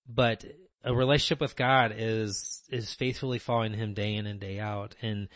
but 0.09 0.43
a 0.83 0.93
relationship 0.93 1.39
with 1.39 1.55
God 1.55 1.93
is, 1.95 2.63
is 2.69 2.93
faithfully 2.93 3.37
following 3.37 3.73
him 3.73 3.93
day 3.93 4.15
in 4.15 4.25
and 4.25 4.39
day 4.39 4.59
out. 4.59 4.95
And 5.01 5.29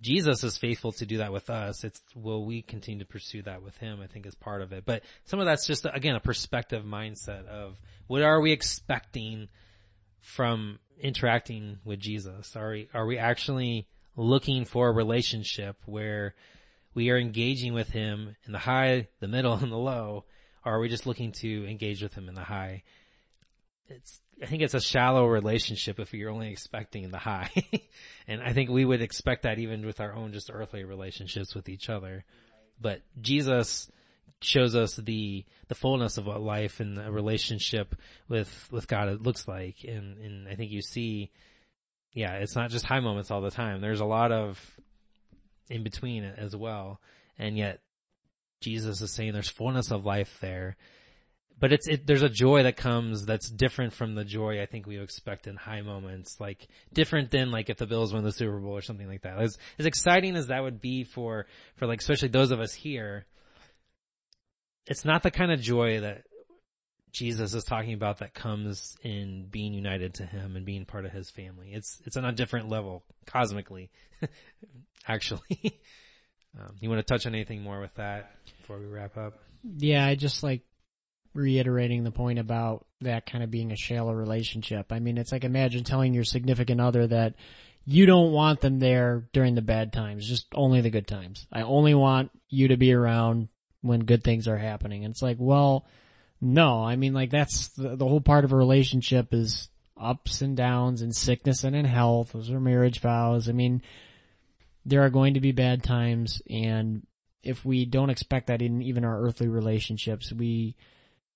Jesus 0.00 0.44
is 0.44 0.58
faithful 0.58 0.92
to 0.92 1.06
do 1.06 1.18
that 1.18 1.32
with 1.32 1.50
us. 1.50 1.82
It's, 1.82 2.00
will 2.14 2.44
we 2.44 2.62
continue 2.62 3.00
to 3.00 3.08
pursue 3.10 3.42
that 3.42 3.62
with 3.62 3.76
him? 3.78 4.00
I 4.00 4.06
think 4.06 4.26
is 4.26 4.34
part 4.34 4.62
of 4.62 4.72
it. 4.72 4.84
But 4.84 5.02
some 5.24 5.40
of 5.40 5.46
that's 5.46 5.66
just, 5.66 5.86
again, 5.92 6.14
a 6.14 6.20
perspective 6.20 6.84
mindset 6.84 7.46
of 7.46 7.80
what 8.06 8.22
are 8.22 8.40
we 8.40 8.52
expecting 8.52 9.48
from 10.20 10.78
interacting 11.00 11.78
with 11.84 12.00
Jesus? 12.00 12.54
Are 12.54 12.70
we, 12.70 12.88
are 12.92 13.06
we 13.06 13.18
actually 13.18 13.88
looking 14.16 14.64
for 14.64 14.88
a 14.88 14.92
relationship 14.92 15.76
where 15.86 16.34
we 16.98 17.10
are 17.10 17.16
engaging 17.16 17.74
with 17.74 17.88
him 17.90 18.34
in 18.44 18.50
the 18.50 18.58
high, 18.58 19.06
the 19.20 19.28
middle, 19.28 19.52
and 19.52 19.70
the 19.70 19.76
low? 19.76 20.24
Or 20.64 20.74
are 20.74 20.80
we 20.80 20.88
just 20.88 21.06
looking 21.06 21.30
to 21.30 21.70
engage 21.70 22.02
with 22.02 22.12
him 22.12 22.28
in 22.28 22.34
the 22.34 22.42
high? 22.42 22.82
It's, 23.86 24.20
I 24.42 24.46
think 24.46 24.62
it's 24.62 24.74
a 24.74 24.80
shallow 24.80 25.24
relationship 25.24 26.00
if 26.00 26.12
you're 26.12 26.28
only 26.28 26.50
expecting 26.50 27.08
the 27.12 27.18
high. 27.18 27.52
and 28.26 28.42
I 28.42 28.52
think 28.52 28.68
we 28.68 28.84
would 28.84 29.00
expect 29.00 29.44
that 29.44 29.60
even 29.60 29.86
with 29.86 30.00
our 30.00 30.12
own 30.12 30.32
just 30.32 30.50
earthly 30.52 30.82
relationships 30.82 31.54
with 31.54 31.68
each 31.68 31.88
other. 31.88 32.24
But 32.80 33.02
Jesus 33.20 33.88
shows 34.40 34.74
us 34.74 34.96
the, 34.96 35.44
the 35.68 35.76
fullness 35.76 36.18
of 36.18 36.26
what 36.26 36.42
life 36.42 36.80
and 36.80 36.98
a 36.98 37.12
relationship 37.12 37.94
with, 38.28 38.68
with 38.72 38.88
God 38.88 39.08
it 39.08 39.22
looks 39.22 39.46
like. 39.46 39.84
And, 39.84 40.18
and 40.18 40.48
I 40.48 40.56
think 40.56 40.72
you 40.72 40.82
see, 40.82 41.30
yeah, 42.12 42.32
it's 42.38 42.56
not 42.56 42.70
just 42.70 42.86
high 42.86 42.98
moments 42.98 43.30
all 43.30 43.40
the 43.40 43.52
time. 43.52 43.80
There's 43.80 44.00
a 44.00 44.04
lot 44.04 44.32
of 44.32 44.60
in 45.68 45.82
between 45.82 46.24
as 46.24 46.54
well. 46.56 47.00
And 47.38 47.56
yet 47.56 47.80
Jesus 48.60 49.00
is 49.00 49.12
saying 49.12 49.32
there's 49.32 49.48
fullness 49.48 49.90
of 49.90 50.04
life 50.04 50.38
there 50.40 50.76
but 51.60 51.72
it's 51.72 51.88
it, 51.88 52.06
there's 52.06 52.22
a 52.22 52.28
joy 52.28 52.62
that 52.62 52.76
comes 52.76 53.26
that's 53.26 53.50
different 53.50 53.92
from 53.92 54.14
the 54.14 54.24
joy 54.24 54.62
I 54.62 54.66
think 54.66 54.86
we 54.86 54.98
expect 54.98 55.46
in 55.46 55.56
high 55.56 55.80
moments, 55.80 56.40
like 56.40 56.68
different 56.92 57.30
than 57.30 57.50
like 57.50 57.68
if 57.68 57.78
the 57.78 57.86
Bills 57.86 58.12
win 58.12 58.24
the 58.24 58.32
Super 58.32 58.58
Bowl 58.58 58.76
or 58.76 58.82
something 58.82 59.08
like 59.08 59.22
that. 59.22 59.38
As 59.38 59.58
as 59.78 59.86
exciting 59.86 60.36
as 60.36 60.48
that 60.48 60.62
would 60.62 60.80
be 60.80 61.04
for 61.04 61.46
for 61.76 61.86
like 61.86 62.00
especially 62.00 62.28
those 62.28 62.52
of 62.52 62.60
us 62.60 62.72
here, 62.72 63.26
it's 64.86 65.04
not 65.04 65.22
the 65.22 65.30
kind 65.30 65.50
of 65.50 65.60
joy 65.60 66.00
that 66.00 66.22
Jesus 67.12 67.54
is 67.54 67.64
talking 67.64 67.94
about 67.94 68.18
that 68.18 68.34
comes 68.34 68.96
in 69.02 69.46
being 69.50 69.72
united 69.72 70.14
to 70.14 70.26
Him 70.26 70.56
and 70.56 70.64
being 70.64 70.84
part 70.84 71.04
of 71.04 71.12
His 71.12 71.30
family. 71.30 71.72
It's 71.72 72.00
it's 72.04 72.16
on 72.16 72.24
a 72.24 72.32
different 72.32 72.68
level 72.68 73.04
cosmically, 73.26 73.90
actually. 75.08 75.80
um, 76.58 76.76
you 76.80 76.88
want 76.88 76.98
to 76.98 77.12
touch 77.12 77.26
on 77.26 77.34
anything 77.34 77.62
more 77.62 77.80
with 77.80 77.94
that 77.94 78.32
before 78.60 78.78
we 78.78 78.86
wrap 78.86 79.16
up? 79.16 79.38
Yeah, 79.76 80.04
I 80.04 80.14
just 80.14 80.42
like 80.42 80.62
reiterating 81.34 82.04
the 82.04 82.10
point 82.10 82.38
about 82.38 82.86
that 83.00 83.26
kind 83.26 83.44
of 83.44 83.50
being 83.50 83.72
a 83.72 83.76
shallow 83.76 84.12
relationship. 84.12 84.92
I 84.92 84.98
mean, 84.98 85.18
it's 85.18 85.32
like 85.32 85.44
imagine 85.44 85.84
telling 85.84 86.14
your 86.14 86.24
significant 86.24 86.80
other 86.80 87.06
that 87.06 87.34
you 87.84 88.04
don't 88.06 88.32
want 88.32 88.60
them 88.60 88.78
there 88.78 89.28
during 89.32 89.54
the 89.54 89.62
bad 89.62 89.92
times, 89.92 90.28
just 90.28 90.46
only 90.54 90.80
the 90.80 90.90
good 90.90 91.06
times. 91.06 91.46
I 91.50 91.62
only 91.62 91.94
want 91.94 92.30
you 92.50 92.68
to 92.68 92.76
be 92.76 92.92
around 92.92 93.48
when 93.80 94.00
good 94.00 94.22
things 94.22 94.48
are 94.48 94.58
happening. 94.58 95.04
And 95.04 95.12
it's 95.12 95.22
like, 95.22 95.38
well, 95.38 95.86
no, 96.40 96.84
I 96.84 96.96
mean, 96.96 97.14
like 97.14 97.30
that's 97.30 97.68
the, 97.68 97.96
the 97.96 98.06
whole 98.06 98.20
part 98.20 98.44
of 98.44 98.52
a 98.52 98.56
relationship 98.56 99.32
is 99.32 99.68
ups 99.96 100.42
and 100.42 100.56
downs 100.56 101.02
and 101.02 101.14
sickness 101.14 101.64
and 101.64 101.74
in 101.74 101.84
health. 101.84 102.32
Those 102.32 102.50
are 102.50 102.60
marriage 102.60 103.00
vows. 103.00 103.48
I 103.48 103.52
mean, 103.52 103.82
there 104.84 105.04
are 105.04 105.10
going 105.10 105.34
to 105.34 105.40
be 105.40 105.52
bad 105.52 105.82
times 105.82 106.40
and 106.48 107.06
if 107.42 107.64
we 107.64 107.84
don't 107.84 108.10
expect 108.10 108.48
that 108.48 108.62
in 108.62 108.82
even 108.82 109.04
our 109.04 109.22
earthly 109.22 109.48
relationships, 109.48 110.32
we 110.32 110.76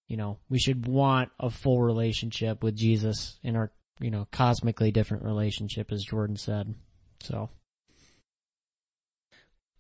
you 0.09 0.19
know, 0.19 0.39
we 0.51 0.59
should 0.59 0.87
want 0.87 1.31
a 1.41 1.49
full 1.49 1.81
relationship 1.81 2.63
with 2.63 2.77
Jesus 2.77 3.39
in 3.43 3.57
our, 3.57 3.73
you 3.99 4.11
know, 4.11 4.29
cosmically 4.31 4.91
different 4.91 5.25
relationship 5.25 5.91
as 5.91 6.05
Jordan 6.05 6.37
said. 6.37 6.75
So. 7.23 7.49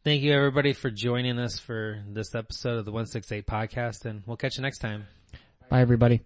Thank 0.04 0.22
you 0.22 0.32
everybody 0.32 0.72
for 0.72 0.90
joining 0.90 1.38
us 1.38 1.60
for 1.60 2.02
this 2.08 2.34
episode 2.34 2.78
of 2.78 2.84
the 2.84 2.90
168 2.90 3.46
podcast 3.46 4.04
and 4.04 4.24
we'll 4.26 4.36
catch 4.36 4.56
you 4.56 4.62
next 4.62 4.78
time. 4.78 5.06
Bye 5.68 5.80
everybody. 5.80 6.22